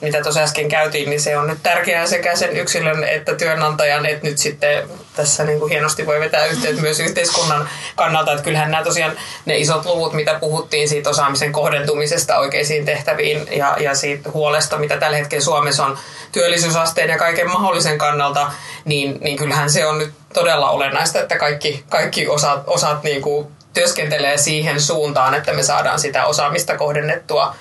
mitä 0.00 0.22
tuossa 0.22 0.40
äsken 0.40 0.68
käytiin, 0.68 1.10
niin 1.10 1.20
se 1.20 1.36
on 1.36 1.46
nyt 1.46 1.58
tärkeää 1.62 2.06
sekä 2.06 2.36
sen 2.36 2.56
yksilön 2.56 3.04
että 3.04 3.34
työnantajan, 3.34 4.06
että 4.06 4.26
nyt 4.26 4.38
sitten 4.38 4.88
tässä 5.16 5.44
niin 5.44 5.58
kuin 5.58 5.70
hienosti 5.70 6.06
voi 6.06 6.20
vetää 6.20 6.46
yhteyttä 6.46 6.82
myös 6.82 7.00
yhteiskunnan 7.00 7.68
kannalta, 7.96 8.32
että 8.32 8.44
kyllähän 8.44 8.70
nämä 8.70 8.84
tosiaan 8.84 9.12
ne 9.46 9.56
isot 9.56 9.84
luvut, 9.84 10.12
mitä 10.12 10.34
puhuttiin 10.34 10.88
siitä 10.88 11.10
osaamisen 11.10 11.52
kohdentumisesta 11.52 12.38
oikeisiin 12.38 12.84
tehtäviin 12.84 13.48
ja, 13.50 13.76
ja 13.80 13.94
siitä 13.94 14.30
huolesta, 14.30 14.78
mitä 14.78 14.96
tällä 14.96 15.16
hetkellä 15.16 15.44
Suomessa 15.44 15.86
on 15.86 15.98
työllisyysasteen 16.32 17.10
ja 17.10 17.18
kaiken 17.18 17.50
mahdollisen 17.50 17.98
kannalta, 17.98 18.52
niin, 18.84 19.18
niin 19.20 19.36
kyllähän 19.36 19.70
se 19.70 19.86
on 19.86 19.98
nyt 19.98 20.12
todella 20.34 20.70
olennaista, 20.70 21.20
että 21.20 21.38
kaikki, 21.38 21.84
kaikki 21.88 22.28
osat, 22.28 22.62
osat 22.66 23.02
niin 23.02 23.22
kuin 23.22 23.46
työskentelee 23.74 24.36
siihen 24.36 24.80
suuntaan, 24.80 25.34
että 25.34 25.52
me 25.52 25.62
saadaan 25.62 26.00
sitä 26.00 26.26
osaamista 26.26 26.76
kohdennettua 26.76 27.54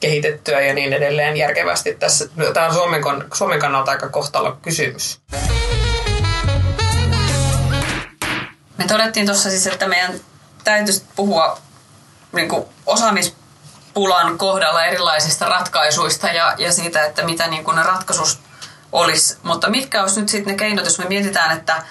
kehitettyä 0.00 0.60
ja 0.60 0.74
niin 0.74 0.92
edelleen 0.92 1.36
järkevästi 1.36 1.94
tässä. 1.94 2.28
Tämä 2.54 2.66
on 2.66 2.74
Suomen, 2.74 3.02
Suomen 3.34 3.58
kannalta 3.60 3.90
aika 3.90 4.08
kohtalo 4.08 4.58
kysymys. 4.62 5.20
Me 8.78 8.86
todettiin 8.88 9.26
tuossa 9.26 9.50
siis, 9.50 9.66
että 9.66 9.88
meidän 9.88 10.20
täytyisi 10.64 11.04
puhua 11.16 11.58
niin 12.32 12.48
kuin 12.48 12.64
osaamispulan 12.86 14.38
kohdalla 14.38 14.84
erilaisista 14.84 15.48
ratkaisuista 15.48 16.26
ja, 16.26 16.54
ja 16.58 16.72
siitä, 16.72 17.04
että 17.04 17.24
mitä 17.24 17.46
niin 17.46 17.64
kuin 17.64 17.76
ne 17.76 17.82
ratkaisut 17.82 18.38
olisi. 18.92 19.36
Mutta 19.42 19.70
mitkä 19.70 20.02
olisi 20.02 20.20
nyt 20.20 20.28
sitten 20.28 20.52
ne 20.52 20.58
keinot, 20.58 20.84
jos 20.84 20.98
me 20.98 21.04
mietitään, 21.04 21.56
että, 21.56 21.82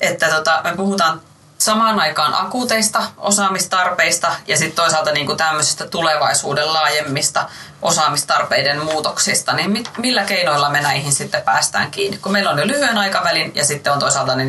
että 0.00 0.28
tota, 0.28 0.60
me 0.64 0.76
puhutaan 0.76 1.20
samaan 1.58 2.00
aikaan 2.00 2.34
akuuteista 2.34 3.02
osaamistarpeista 3.16 4.34
ja 4.46 4.56
sitten 4.56 4.76
toisaalta 4.76 5.12
niin 5.12 5.26
kuin 5.26 5.38
tämmöisistä 5.38 5.86
tulevaisuuden 5.86 6.72
laajemmista 6.72 7.48
osaamistarpeiden 7.82 8.84
muutoksista, 8.84 9.52
niin 9.52 9.84
millä 9.98 10.24
keinoilla 10.24 10.70
me 10.70 10.80
näihin 10.80 11.12
sitten 11.12 11.42
päästään 11.42 11.90
kiinni? 11.90 12.18
Kun 12.18 12.32
meillä 12.32 12.50
on 12.50 12.58
jo 12.58 12.66
lyhyen 12.66 12.98
aikavälin 12.98 13.52
ja 13.54 13.64
sitten 13.64 13.92
on 13.92 13.98
toisaalta 13.98 14.36
ne, 14.36 14.44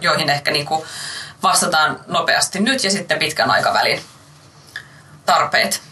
joihin 0.00 0.30
ehkä 0.30 0.50
niin 0.50 0.66
kuin 0.66 0.84
vastataan 1.42 2.00
nopeasti 2.06 2.60
nyt 2.60 2.84
ja 2.84 2.90
sitten 2.90 3.18
pitkän 3.18 3.50
aikavälin 3.50 4.02
tarpeet. 5.26 5.82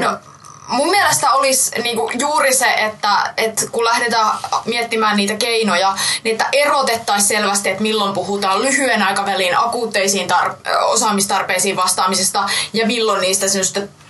No, 0.00 0.18
mun 0.68 0.90
mielestä 0.90 1.32
olisi 1.32 1.82
niinku 1.82 2.10
juuri 2.18 2.54
se, 2.54 2.74
että, 2.74 3.34
että 3.36 3.62
kun 3.72 3.84
lähdetään 3.84 4.26
miettimään 4.64 5.16
niitä 5.16 5.34
keinoja, 5.34 5.94
niin 6.24 6.32
että 6.32 6.48
erotettaisiin 6.52 7.28
selvästi, 7.28 7.68
että 7.68 7.82
milloin 7.82 8.14
puhutaan 8.14 8.62
lyhyen 8.62 9.02
aikavälin 9.02 9.58
akuutteisiin 9.58 10.30
tar- 10.30 10.76
osaamistarpeisiin 10.82 11.76
vastaamisesta 11.76 12.48
ja 12.72 12.86
milloin 12.86 13.20
niistä 13.20 13.46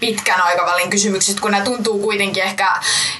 pitkän 0.00 0.40
aikavälin 0.40 0.90
kysymyksistä, 0.90 1.40
kun 1.40 1.50
nämä 1.50 1.64
tuntuu 1.64 1.98
kuitenkin 1.98 2.42
ehkä, 2.42 2.72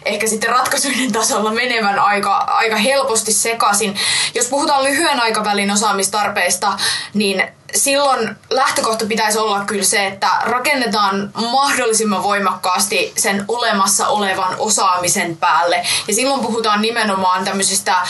ehkä 0.05 0.27
sitten 0.27 0.51
ratkaisuiden 0.51 1.13
tasolla 1.13 1.51
menevän 1.51 1.99
aika, 1.99 2.37
aika 2.37 2.77
helposti 2.77 3.33
sekaisin. 3.33 3.97
Jos 4.35 4.47
puhutaan 4.47 4.85
lyhyen 4.85 5.21
aikavälin 5.21 5.71
osaamistarpeista, 5.71 6.79
niin 7.15 7.58
silloin 7.75 8.37
lähtökohta 8.51 9.07
pitäisi 9.07 9.39
olla 9.39 9.65
kyllä 9.65 9.85
se, 9.85 10.07
että 10.07 10.29
rakennetaan 10.41 11.31
mahdollisimman 11.35 12.23
voimakkaasti 12.23 13.13
sen 13.17 13.45
olemassa 13.49 14.09
olevan 14.09 14.55
osaamisen 14.59 15.37
päälle. 15.37 15.87
Ja 16.09 16.15
silloin 16.15 16.41
puhutaan 16.41 16.83
nimenomaan 16.83 17.45
tämmöisistä 17.45 17.93
äh, 17.93 18.07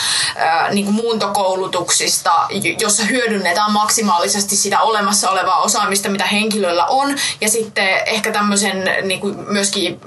niin 0.71 0.85
kuin 0.85 0.95
muuntokoulutuksista, 0.95 2.31
jossa 2.79 3.03
hyödynnetään 3.03 3.71
maksimaalisesti 3.71 4.55
sitä 4.55 4.81
olemassa 4.81 5.29
olevaa 5.29 5.61
osaamista, 5.61 6.09
mitä 6.09 6.25
henkilöllä 6.25 6.85
on. 6.85 7.15
Ja 7.41 7.49
sitten 7.49 7.87
ehkä 8.05 8.31
tämmöisen 8.31 8.89
niin 9.01 9.19
kuin 9.19 9.35
myöskin 9.39 10.01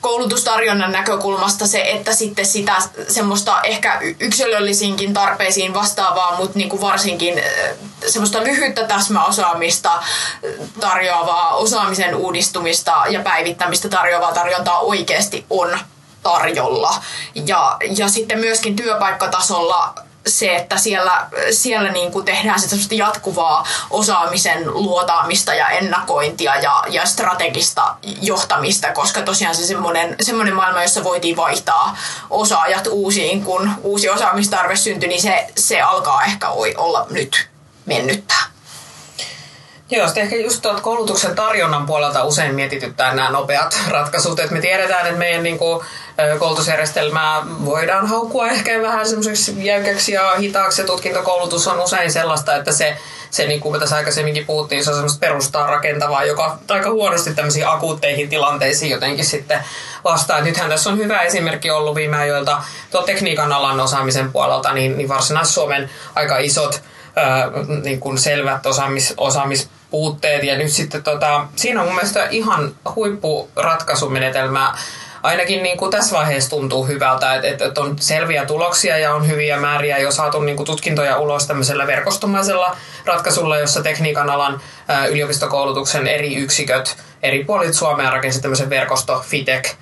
koulutustarjonnan 0.00 0.92
näkökulmasta 0.92 1.66
se, 1.66 1.80
että 1.80 2.14
sitten 2.14 2.46
sitä 2.46 2.76
semmoista 3.08 3.62
ehkä 3.62 4.00
yksilöllisiinkin 4.20 5.14
tarpeisiin 5.14 5.74
vastaavaa, 5.74 6.36
mutta 6.36 6.58
niin 6.58 6.68
kuin 6.68 6.82
varsinkin 6.82 7.42
semmoista 8.06 8.44
lyhyttä 8.44 8.84
täsmäosaamista 8.84 10.02
tarjoavaa 10.80 11.54
osaamisen 11.54 12.14
uudistumista 12.14 13.04
ja 13.08 13.20
päivittämistä 13.20 13.88
tarjoavaa 13.88 14.32
tarjontaa 14.32 14.80
oikeasti 14.80 15.46
on 15.50 15.78
tarjolla. 16.22 16.94
Ja, 17.46 17.76
ja 17.96 18.08
sitten 18.08 18.38
myöskin 18.38 18.76
työpaikkatasolla 18.76 19.94
se, 20.28 20.56
että 20.56 20.76
siellä, 20.76 21.26
siellä 21.50 21.92
niin 21.92 22.12
kuin 22.12 22.24
tehdään 22.24 22.60
sitä 22.60 22.94
jatkuvaa 22.94 23.66
osaamisen 23.90 24.74
luotaamista 24.74 25.54
ja 25.54 25.68
ennakointia 25.68 26.56
ja, 26.56 26.84
ja 26.88 27.06
strategista 27.06 27.96
johtamista, 28.22 28.92
koska 28.92 29.22
tosiaan 29.22 29.54
se 29.54 29.66
semmoinen, 29.66 30.16
semmoinen 30.20 30.54
maailma, 30.54 30.82
jossa 30.82 31.04
voitiin 31.04 31.36
vaihtaa 31.36 31.96
osaajat 32.30 32.86
uusiin, 32.86 33.44
kun 33.44 33.70
uusi 33.82 34.08
osaamistarve 34.08 34.76
syntyi, 34.76 35.08
niin 35.08 35.22
se, 35.22 35.46
se 35.56 35.80
alkaa 35.80 36.24
ehkä 36.24 36.48
olla 36.76 37.06
nyt 37.10 37.48
mennyttää. 37.86 38.48
Joo, 39.90 40.06
sitten 40.06 40.22
ehkä 40.22 40.36
just 40.36 40.62
tuolta 40.62 40.82
koulutuksen 40.82 41.34
tarjonnan 41.34 41.86
puolelta 41.86 42.24
usein 42.24 42.54
mietityttää 42.54 43.14
nämä 43.14 43.30
nopeat 43.30 43.78
ratkaisut. 43.88 44.40
että 44.40 44.54
me 44.54 44.60
tiedetään, 44.60 45.06
että 45.06 45.18
meidän 45.18 45.42
niin 45.42 45.58
kuin, 45.58 45.84
koulutusjärjestelmää 46.38 47.42
voidaan 47.64 48.06
haukkua 48.06 48.48
ehkä 48.48 48.82
vähän 48.82 49.08
semmoiseksi 49.08 49.64
jäykäksi 49.64 50.12
ja 50.12 50.34
hitaaksi. 50.36 50.84
Tutkintokoulutus 50.84 51.68
on 51.68 51.80
usein 51.80 52.12
sellaista, 52.12 52.56
että 52.56 52.72
se, 52.72 52.96
se 53.30 53.46
niin 53.46 53.60
kuin 53.60 53.80
tässä 53.80 53.96
aikaisemminkin 53.96 54.46
puhuttiin, 54.46 54.84
se 54.84 54.90
on 54.90 54.96
semmoista 54.96 55.20
perustaa 55.20 55.66
rakentavaa, 55.66 56.24
joka 56.24 56.58
aika 56.68 56.90
huonosti 56.90 57.34
tämmöisiin 57.34 57.68
akuutteihin 57.68 58.28
tilanteisiin 58.28 58.90
jotenkin 58.90 59.24
sitten 59.24 59.60
vastaa. 60.04 60.40
Nythän 60.40 60.70
tässä 60.70 60.90
on 60.90 60.98
hyvä 60.98 61.20
esimerkki 61.20 61.70
ollut 61.70 61.94
viime 61.94 62.16
ajoilta 62.16 62.62
tuo 62.90 63.02
tekniikan 63.02 63.52
alan 63.52 63.80
osaamisen 63.80 64.32
puolelta, 64.32 64.72
niin, 64.72 64.98
niin 64.98 65.08
Varsinais-Suomen 65.08 65.90
aika 66.14 66.38
isot 66.38 66.82
ää, 67.16 67.50
niin 67.82 68.00
kuin 68.00 68.18
selvät 68.18 68.66
osaamis, 68.66 69.14
osaamispuutteet. 69.16 70.42
Ja 70.42 70.58
nyt 70.58 70.72
sitten 70.72 71.02
tota, 71.02 71.46
siinä 71.56 71.80
on 71.80 71.86
mun 71.86 71.94
mielestä 71.94 72.26
ihan 72.30 72.74
huippuratkaisumenetelmä 72.96 74.74
ainakin 75.22 75.62
niin 75.62 75.76
kuin 75.78 75.90
tässä 75.90 76.16
vaiheessa 76.16 76.50
tuntuu 76.50 76.86
hyvältä, 76.86 77.34
että, 77.34 77.64
että 77.64 77.80
on 77.80 77.98
selviä 77.98 78.44
tuloksia 78.44 78.98
ja 78.98 79.14
on 79.14 79.28
hyviä 79.28 79.60
määriä 79.60 79.98
jo 79.98 80.10
saatu 80.10 80.40
niin 80.40 80.56
kuin 80.56 80.66
tutkintoja 80.66 81.18
ulos 81.18 81.46
tämmöisellä 81.46 81.86
verkostomaisella 81.86 82.76
ratkaisulla, 83.04 83.58
jossa 83.58 83.82
tekniikan 83.82 84.30
alan 84.30 84.60
yliopistokoulutuksen 85.10 86.06
eri 86.06 86.36
yksiköt 86.36 86.96
eri 87.22 87.44
puolit 87.44 87.74
Suomea 87.74 88.10
rakensi 88.10 88.40
tämmöisen 88.40 88.70
verkosto 88.70 89.24
FITEC, 89.26 89.74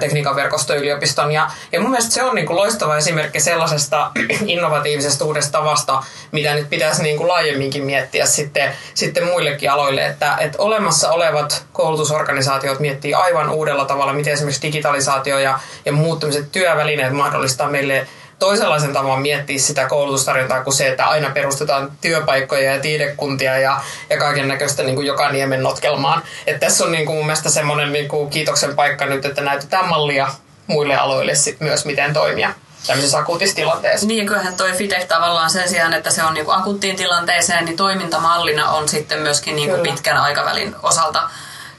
tekniikan 0.00 0.36
verkostoyliopiston. 0.36 1.32
Ja, 1.32 1.50
ja 1.72 1.80
mun 1.80 1.90
mielestä 1.90 2.14
se 2.14 2.22
on 2.22 2.34
niin 2.34 2.46
kuin 2.46 2.56
loistava 2.56 2.96
esimerkki 2.96 3.40
sellaisesta 3.40 4.10
innovatiivisesta 4.46 5.24
uudesta 5.24 5.52
tavasta, 5.52 6.02
mitä 6.32 6.54
nyt 6.54 6.70
pitäisi 6.70 7.02
niin 7.02 7.16
kuin 7.16 7.28
laajemminkin 7.28 7.84
miettiä 7.84 8.26
sitten, 8.26 8.72
sitten 8.94 9.24
muillekin 9.24 9.70
aloille, 9.70 10.06
että, 10.06 10.36
että 10.40 10.62
olemassa 10.62 11.10
olevat 11.10 11.64
koulutusorganisaatiot 11.72 12.80
miettii 12.80 13.14
aivan 13.14 13.50
uudella 13.50 13.84
tavalla, 13.84 14.12
miten 14.12 14.32
esimerkiksi 14.32 14.62
digitalisaatio 14.62 15.38
ja, 15.38 15.58
ja 15.84 15.92
muut 15.92 16.24
työvälineet 16.52 17.12
mahdollistaa 17.12 17.70
meille 17.70 18.06
toisenlaisen 18.42 18.92
tavan 18.92 19.22
miettiä 19.22 19.58
sitä 19.58 19.88
koulutustarjontaa 19.88 20.64
kuin 20.64 20.74
se, 20.74 20.88
että 20.88 21.06
aina 21.06 21.30
perustetaan 21.30 21.92
työpaikkoja 22.00 22.74
ja 22.74 22.80
tiedekuntia 22.80 23.58
ja, 23.58 23.80
ja 24.10 24.18
kaiken 24.18 24.48
näköistä 24.48 24.82
niin 24.82 24.94
kuin 24.94 25.06
joka 25.06 25.32
niemen 25.32 25.62
notkelmaan. 25.62 26.22
Et 26.46 26.60
tässä 26.60 26.84
on 26.84 26.92
niin 26.92 27.06
kuin 27.06 27.16
mun 27.16 27.26
mielestä 27.26 27.50
semmoinen 27.50 27.92
niin 27.92 28.08
kuin 28.08 28.30
kiitoksen 28.30 28.76
paikka 28.76 29.06
nyt, 29.06 29.24
että 29.24 29.40
näytetään 29.40 29.88
mallia 29.88 30.28
muille 30.66 30.96
aloille 30.96 31.34
sit 31.34 31.60
myös, 31.60 31.84
miten 31.84 32.12
toimia 32.12 32.54
tämmöisessä 32.86 33.18
akuutissa 33.18 33.56
tilanteessa. 33.56 34.06
Niin, 34.06 34.26
kyllähän 34.26 34.56
toi 34.56 34.72
FITEC 34.72 35.08
tavallaan 35.08 35.50
sen 35.50 35.68
sijaan, 35.68 35.94
että 35.94 36.10
se 36.10 36.24
on 36.24 36.34
niinku 36.34 36.50
akuuttiin 36.50 36.96
tilanteeseen, 36.96 37.64
niin 37.64 37.76
toimintamallina 37.76 38.70
on 38.70 38.88
sitten 38.88 39.18
myöskin 39.18 39.56
niinku 39.56 39.76
pitkän 39.82 40.16
aikavälin 40.16 40.74
osalta 40.82 41.30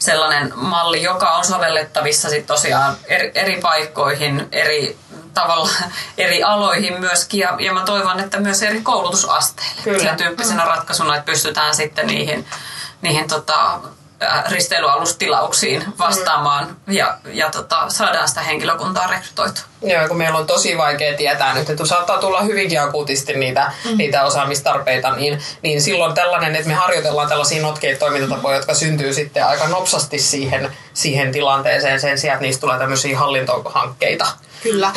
sellainen 0.03 0.53
malli, 0.55 1.03
joka 1.03 1.31
on 1.31 1.45
sovellettavissa 1.45 2.29
sit 2.29 2.45
tosiaan 2.45 2.95
eri, 3.05 3.31
eri 3.35 3.61
paikkoihin, 3.61 4.47
eri 4.51 4.97
tavalla 5.33 5.69
eri 6.17 6.43
aloihin 6.43 6.99
myöskin 6.99 7.39
ja, 7.39 7.55
ja 7.59 7.73
mä 7.73 7.83
toivon, 7.85 8.19
että 8.19 8.39
myös 8.39 8.63
eri 8.63 8.81
koulutusasteille. 8.81 9.81
Kyllä. 9.83 9.99
Sen 9.99 10.17
tyyppisenä 10.17 10.65
ratkaisuna, 10.65 11.15
että 11.15 11.25
pystytään 11.25 11.75
sitten 11.75 12.07
niihin, 12.07 12.47
niihin 13.01 13.27
tota, 13.27 13.79
risteilyalustilauksiin 14.49 15.85
vastaamaan 15.99 16.67
mm. 16.85 16.93
ja, 16.93 17.17
ja 17.25 17.49
tota, 17.49 17.89
saadaan 17.89 18.27
sitä 18.27 18.41
henkilökuntaa 18.41 19.07
rekrytoitua. 19.07 19.63
Joo, 19.81 20.07
kun 20.07 20.17
meillä 20.17 20.39
on 20.39 20.47
tosi 20.47 20.77
vaikea 20.77 21.17
tietää 21.17 21.53
nyt, 21.53 21.69
että 21.69 21.85
saattaa 21.85 22.17
tulla 22.17 22.41
hyvinkin 22.41 22.81
akuutisti 22.81 23.33
niitä, 23.33 23.71
mm. 23.85 23.97
niitä 23.97 24.23
osaamistarpeita, 24.23 25.15
niin, 25.15 25.41
niin 25.61 25.81
silloin 25.81 26.15
tällainen, 26.15 26.55
että 26.55 26.67
me 26.67 26.73
harjoitellaan 26.73 27.29
tällaisia 27.29 27.61
notkeita 27.61 27.99
toimintatapoja, 27.99 28.57
jotka 28.57 28.73
syntyy 28.73 29.13
sitten 29.13 29.45
aika 29.45 29.67
nopsasti 29.67 30.19
siihen, 30.19 30.71
siihen 30.93 31.31
tilanteeseen 31.31 31.99
sen 31.99 32.17
sijaan, 32.17 32.35
että 32.35 32.45
niistä 32.45 32.61
tulee 32.61 32.79
tämmöisiä 32.79 33.17
hallintohankkeita. 33.17 34.27
Kyllä. 34.63 34.91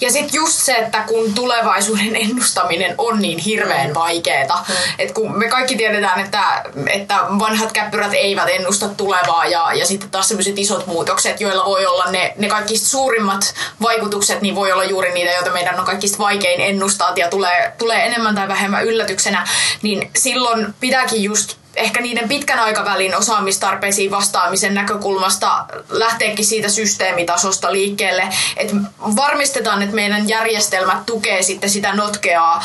Ja 0.00 0.12
sitten 0.12 0.36
just 0.36 0.52
se, 0.52 0.74
että 0.74 1.02
kun 1.06 1.34
tulevaisuuden 1.34 2.16
ennustaminen 2.16 2.94
on 2.98 3.18
niin 3.18 3.38
hirveän 3.38 3.94
vaikeeta, 3.94 4.64
mm. 4.68 4.74
että 4.98 5.14
kun 5.14 5.38
me 5.38 5.48
kaikki 5.48 5.76
tiedetään, 5.76 6.20
että, 6.20 6.64
että 6.86 7.18
vanhat 7.38 7.72
käppyrät 7.72 8.14
eivät 8.14 8.48
ennusta 8.48 8.88
tulevaa 8.88 9.46
ja, 9.46 9.72
ja 9.74 9.86
sitten 9.86 10.10
taas 10.10 10.28
sellaiset 10.28 10.58
isot 10.58 10.86
muutokset, 10.86 11.40
joilla 11.40 11.64
voi 11.64 11.86
olla 11.86 12.10
ne, 12.10 12.34
ne 12.36 12.48
kaikista 12.48 12.88
suurimmat 12.88 13.54
vaikutukset, 13.82 14.42
niin 14.42 14.54
voi 14.54 14.72
olla 14.72 14.84
juuri 14.84 15.12
niitä, 15.12 15.32
joita 15.32 15.50
meidän 15.50 15.80
on 15.80 15.86
kaikista 15.86 16.18
vaikein 16.18 16.60
ennustaa 16.60 17.12
ja 17.16 17.28
tulee, 17.28 17.72
tulee 17.78 18.06
enemmän 18.06 18.34
tai 18.34 18.48
vähemmän 18.48 18.84
yllätyksenä, 18.84 19.48
niin 19.82 20.10
silloin 20.16 20.74
pitääkin 20.80 21.22
just 21.22 21.56
ehkä 21.76 22.00
niiden 22.00 22.28
pitkän 22.28 22.58
aikavälin 22.58 23.16
osaamistarpeisiin 23.16 24.10
vastaamisen 24.10 24.74
näkökulmasta 24.74 25.64
lähteekin 25.88 26.46
siitä 26.46 26.68
systeemitasosta 26.68 27.72
liikkeelle, 27.72 28.28
että 28.56 28.76
varmistetaan, 29.16 29.82
että 29.82 29.94
meidän 29.94 30.28
järjestelmät 30.28 31.06
tukee 31.06 31.42
sitten 31.42 31.70
sitä 31.70 31.94
notkeaa 31.94 32.64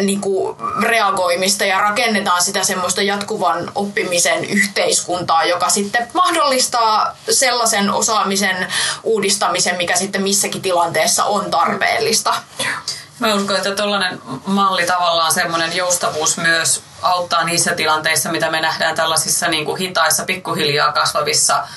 niin 0.00 0.20
kuin 0.20 0.56
reagoimista 0.82 1.64
ja 1.64 1.80
rakennetaan 1.80 2.42
sitä 2.42 2.64
semmoista 2.64 3.02
jatkuvan 3.02 3.72
oppimisen 3.74 4.44
yhteiskuntaa, 4.44 5.44
joka 5.44 5.68
sitten 5.68 6.08
mahdollistaa 6.12 7.16
sellaisen 7.30 7.90
osaamisen 7.90 8.66
uudistamisen, 9.02 9.76
mikä 9.76 9.96
sitten 9.96 10.22
missäkin 10.22 10.62
tilanteessa 10.62 11.24
on 11.24 11.50
tarpeellista. 11.50 12.34
Mä 13.18 13.34
uskon, 13.34 13.56
että 13.56 13.74
tuollainen 13.74 14.20
malli 14.46 14.86
tavallaan 14.86 15.32
semmoinen 15.32 15.76
joustavuus 15.76 16.36
myös 16.36 16.82
auttaa 17.02 17.44
niissä 17.44 17.74
tilanteissa, 17.74 18.30
mitä 18.30 18.50
me 18.50 18.60
nähdään 18.60 18.94
tällaisissa 18.94 19.48
niin 19.48 19.64
kuin 19.64 19.78
hitaissa, 19.78 20.24
pikkuhiljaa 20.24 20.92
kasvavissa 20.92 21.68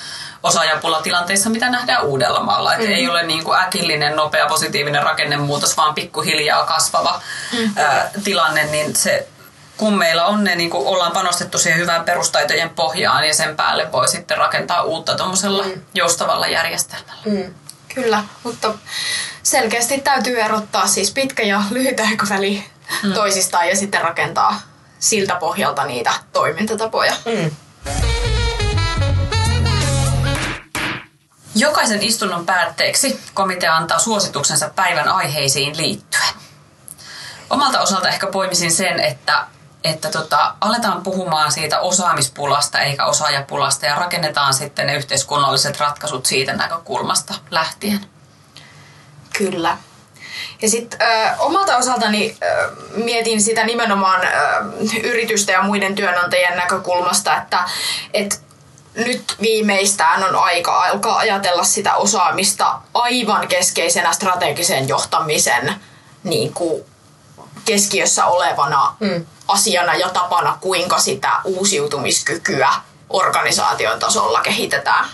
osaajapulatilanteissa, 0.42 1.50
mitä 1.50 1.70
nähdään 1.70 2.04
Uudellamaalla. 2.04 2.70
Mm-hmm. 2.70 2.92
ei 2.92 3.08
ole 3.08 3.22
niin 3.22 3.44
kuin 3.44 3.58
äkillinen, 3.58 4.16
nopea, 4.16 4.46
positiivinen 4.46 5.02
rakennemuutos, 5.02 5.76
vaan 5.76 5.94
pikkuhiljaa 5.94 6.66
kasvava 6.66 7.20
mm-hmm. 7.52 7.72
ää, 7.76 8.10
tilanne, 8.24 8.64
niin 8.64 8.96
se 8.96 9.28
kun 9.76 9.98
meillä 9.98 10.26
on 10.26 10.44
ne, 10.44 10.54
niin 10.54 10.70
kuin 10.70 10.86
ollaan 10.86 11.12
panostettu 11.12 11.58
siihen 11.58 11.80
hyvään 11.80 12.04
perustaitojen 12.04 12.70
pohjaan 12.70 13.24
ja 13.24 13.34
sen 13.34 13.56
päälle 13.56 13.92
voi 13.92 14.08
sitten 14.08 14.38
rakentaa 14.38 14.82
uutta 14.82 15.14
tuommoisella 15.14 15.64
mm. 15.64 15.82
joustavalla 15.94 16.46
järjestelmällä. 16.46 17.22
Mm. 17.24 17.54
Kyllä, 17.94 18.24
mutta 18.42 18.74
selkeästi 19.42 19.98
täytyy 20.00 20.40
erottaa 20.40 20.86
siis 20.86 21.10
pitkä 21.10 21.42
ja 21.42 21.62
lyhyt 21.70 22.00
aikaväli 22.00 22.64
mm. 23.02 23.12
toisistaan 23.12 23.68
ja 23.68 23.76
sitten 23.76 24.00
rakentaa 24.00 24.60
siltä 24.98 25.34
pohjalta 25.34 25.84
niitä 25.84 26.12
toimintatapoja. 26.32 27.14
Mm. 27.24 27.50
Jokaisen 31.54 32.02
istunnon 32.02 32.46
päätteeksi 32.46 33.20
komitea 33.34 33.76
antaa 33.76 33.98
suosituksensa 33.98 34.70
päivän 34.76 35.08
aiheisiin 35.08 35.76
liittyen. 35.76 36.34
Omalta 37.50 37.80
osalta 37.80 38.08
ehkä 38.08 38.26
poimisin 38.26 38.72
sen, 38.72 39.00
että, 39.00 39.46
että 39.84 40.10
tota, 40.10 40.54
aletaan 40.60 41.02
puhumaan 41.02 41.52
siitä 41.52 41.80
osaamispulasta 41.80 42.80
eikä 42.80 43.04
osaajapulasta 43.04 43.86
ja 43.86 43.94
rakennetaan 43.94 44.54
sitten 44.54 44.86
ne 44.86 44.94
yhteiskunnalliset 44.94 45.80
ratkaisut 45.80 46.26
siitä 46.26 46.52
näkökulmasta 46.52 47.34
lähtien. 47.50 48.06
Kyllä. 49.38 49.78
Ja 50.62 50.70
sitten 50.70 50.98
omalta 51.38 51.76
osaltani 51.76 52.36
ö, 52.42 52.70
mietin 52.94 53.42
sitä 53.42 53.64
nimenomaan 53.64 54.20
ö, 54.24 54.28
yritysten 55.02 55.52
ja 55.52 55.62
muiden 55.62 55.94
työnantajien 55.94 56.56
näkökulmasta, 56.56 57.36
että 57.36 57.64
et 58.14 58.40
nyt 58.94 59.36
viimeistään 59.40 60.24
on 60.24 60.36
aika 60.36 60.82
alkaa 60.82 61.18
ajatella 61.18 61.64
sitä 61.64 61.94
osaamista 61.94 62.78
aivan 62.94 63.48
keskeisenä 63.48 64.12
strategisen 64.12 64.88
johtamisen 64.88 65.74
niin 66.24 66.52
kuin 66.52 66.84
keskiössä 67.64 68.26
olevana 68.26 68.96
mm. 69.00 69.26
asiana 69.48 69.94
ja 69.94 70.08
tapana, 70.08 70.58
kuinka 70.60 70.98
sitä 70.98 71.32
uusiutumiskykyä 71.44 72.72
organisaation 73.10 73.98
tasolla 73.98 74.40
kehitetään. 74.40 75.04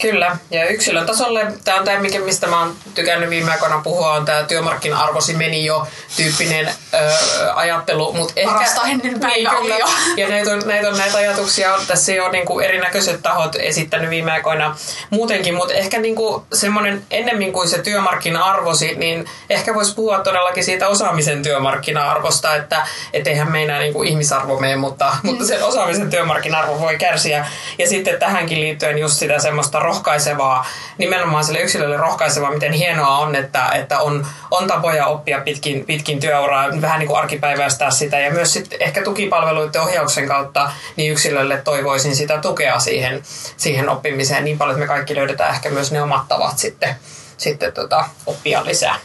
Kyllä, 0.00 0.36
ja 0.50 0.68
yksilön 0.68 1.06
tasolle, 1.06 1.46
tämä 1.64 1.78
on 1.78 1.84
tämä, 1.84 2.00
mikä, 2.00 2.18
mistä 2.18 2.46
mä 2.46 2.60
oon 2.60 2.76
tykännyt 2.94 3.30
viime 3.30 3.52
aikoina 3.52 3.80
puhua, 3.84 4.12
on 4.12 4.24
tämä 4.24 4.42
työmarkkina-arvosi 4.42 5.34
meni 5.34 5.64
jo 5.64 5.86
tyyppinen 6.16 6.68
ö, 6.94 7.12
ajattelu. 7.54 8.12
Mut 8.12 8.32
ehkä, 8.36 8.52
Parasta 8.52 8.82
ennen 8.82 9.20
niin, 9.20 9.48
kyllä. 9.50 9.78
jo. 9.78 9.86
Ja 10.16 10.28
näitä 10.28 10.52
on, 10.52 10.62
näitä 10.66 10.88
on 10.88 10.98
näitä 10.98 11.18
ajatuksia, 11.18 11.74
on 11.74 11.80
tässä 11.86 12.12
jo 12.12 12.28
niin 12.28 12.46
kuin 12.46 12.64
erinäköiset 12.64 13.22
tahot 13.22 13.56
esittänyt 13.58 14.10
viime 14.10 14.32
aikoina 14.32 14.76
muutenkin, 15.10 15.54
mutta 15.54 15.74
ehkä 15.74 15.98
niin 15.98 16.14
kuin 16.14 16.42
semmoinen 16.52 17.02
ennemmin 17.10 17.52
kuin 17.52 17.68
se 17.68 17.78
työmarkkina-arvosi, 17.78 18.94
niin 18.94 19.26
ehkä 19.50 19.74
voisi 19.74 19.94
puhua 19.94 20.18
todellakin 20.18 20.64
siitä 20.64 20.88
osaamisen 20.88 21.42
työmarkkina-arvosta, 21.42 22.56
että 22.56 22.86
et 23.12 23.26
eihän 23.26 23.52
meinaa 23.52 23.78
niin 23.78 23.92
kuin 23.92 24.08
ihmisarvo 24.08 24.58
mene, 24.58 24.76
mutta, 24.76 25.16
mm. 25.22 25.30
mutta 25.30 25.46
sen 25.46 25.64
osaamisen 25.64 26.10
työmarkkina-arvo 26.10 26.80
voi 26.80 26.96
kärsiä. 26.96 27.46
Ja 27.78 27.88
sitten 27.88 28.18
tähänkin 28.18 28.60
liittyen 28.60 28.98
just 28.98 29.14
sitä 29.14 29.38
semmoista 29.38 29.85
rohkaisevaa, 29.86 30.66
nimenomaan 30.98 31.44
sille 31.44 31.60
yksilölle 31.60 31.96
rohkaisevaa, 31.96 32.50
miten 32.50 32.72
hienoa 32.72 33.18
on, 33.18 33.34
että, 33.34 33.68
että 33.68 34.00
on, 34.00 34.26
on 34.50 34.66
tapoja 34.66 35.06
oppia 35.06 35.40
pitkin, 35.40 35.84
pitkin 35.84 36.20
työuraa, 36.20 36.66
vähän 36.80 36.98
niin 36.98 37.08
kuin 37.08 37.18
arkipäiväistää 37.18 37.90
sitä 37.90 38.18
ja 38.18 38.32
myös 38.32 38.52
sitten 38.52 38.82
ehkä 38.82 39.02
tukipalveluiden 39.02 39.82
ohjauksen 39.82 40.28
kautta 40.28 40.70
niin 40.96 41.12
yksilölle 41.12 41.56
toivoisin 41.56 42.16
sitä 42.16 42.38
tukea 42.38 42.78
siihen, 42.78 43.22
siihen 43.56 43.88
oppimiseen 43.88 44.44
niin 44.44 44.58
paljon, 44.58 44.76
että 44.76 44.86
me 44.86 44.94
kaikki 44.94 45.14
löydetään 45.14 45.54
ehkä 45.54 45.70
myös 45.70 45.92
ne 45.92 46.02
omat 46.02 46.28
tavat 46.28 46.58
sitten, 46.58 46.96
sitten 47.36 47.72
tota, 47.72 48.04
oppia 48.26 48.64
lisää. 48.64 48.96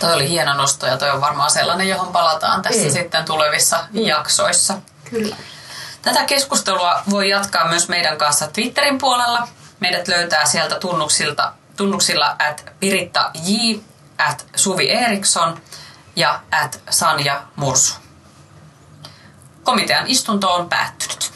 Toi 0.00 0.14
oli 0.14 0.28
hieno 0.28 0.54
nosto 0.54 0.86
ja 0.86 0.96
toi 0.96 1.10
on 1.10 1.20
varmaan 1.20 1.50
sellainen, 1.50 1.88
johon 1.88 2.12
palataan 2.12 2.62
tässä 2.62 2.88
mm. 2.88 2.90
sitten 2.90 3.24
tulevissa 3.24 3.78
mm. 3.92 4.00
jaksoissa. 4.00 4.74
Kyllä. 5.10 5.36
Tätä 6.02 6.24
keskustelua 6.24 7.02
voi 7.10 7.28
jatkaa 7.28 7.68
myös 7.68 7.88
meidän 7.88 8.18
kanssa 8.18 8.46
Twitterin 8.46 8.98
puolella. 8.98 9.48
Meidät 9.80 10.08
löytää 10.08 10.44
sieltä 10.46 10.80
tunnuksilta, 10.80 11.52
tunnuksilla 11.76 12.36
at 12.38 12.72
Piritta 12.80 13.30
J, 13.34 13.78
at 14.18 14.46
Suvi 14.56 14.90
Eriksson 14.90 15.60
ja 16.16 16.40
at 16.50 16.80
Sanja 16.90 17.42
Mursu. 17.56 17.94
Komitean 19.62 20.06
istunto 20.06 20.54
on 20.54 20.68
päättynyt. 20.68 21.33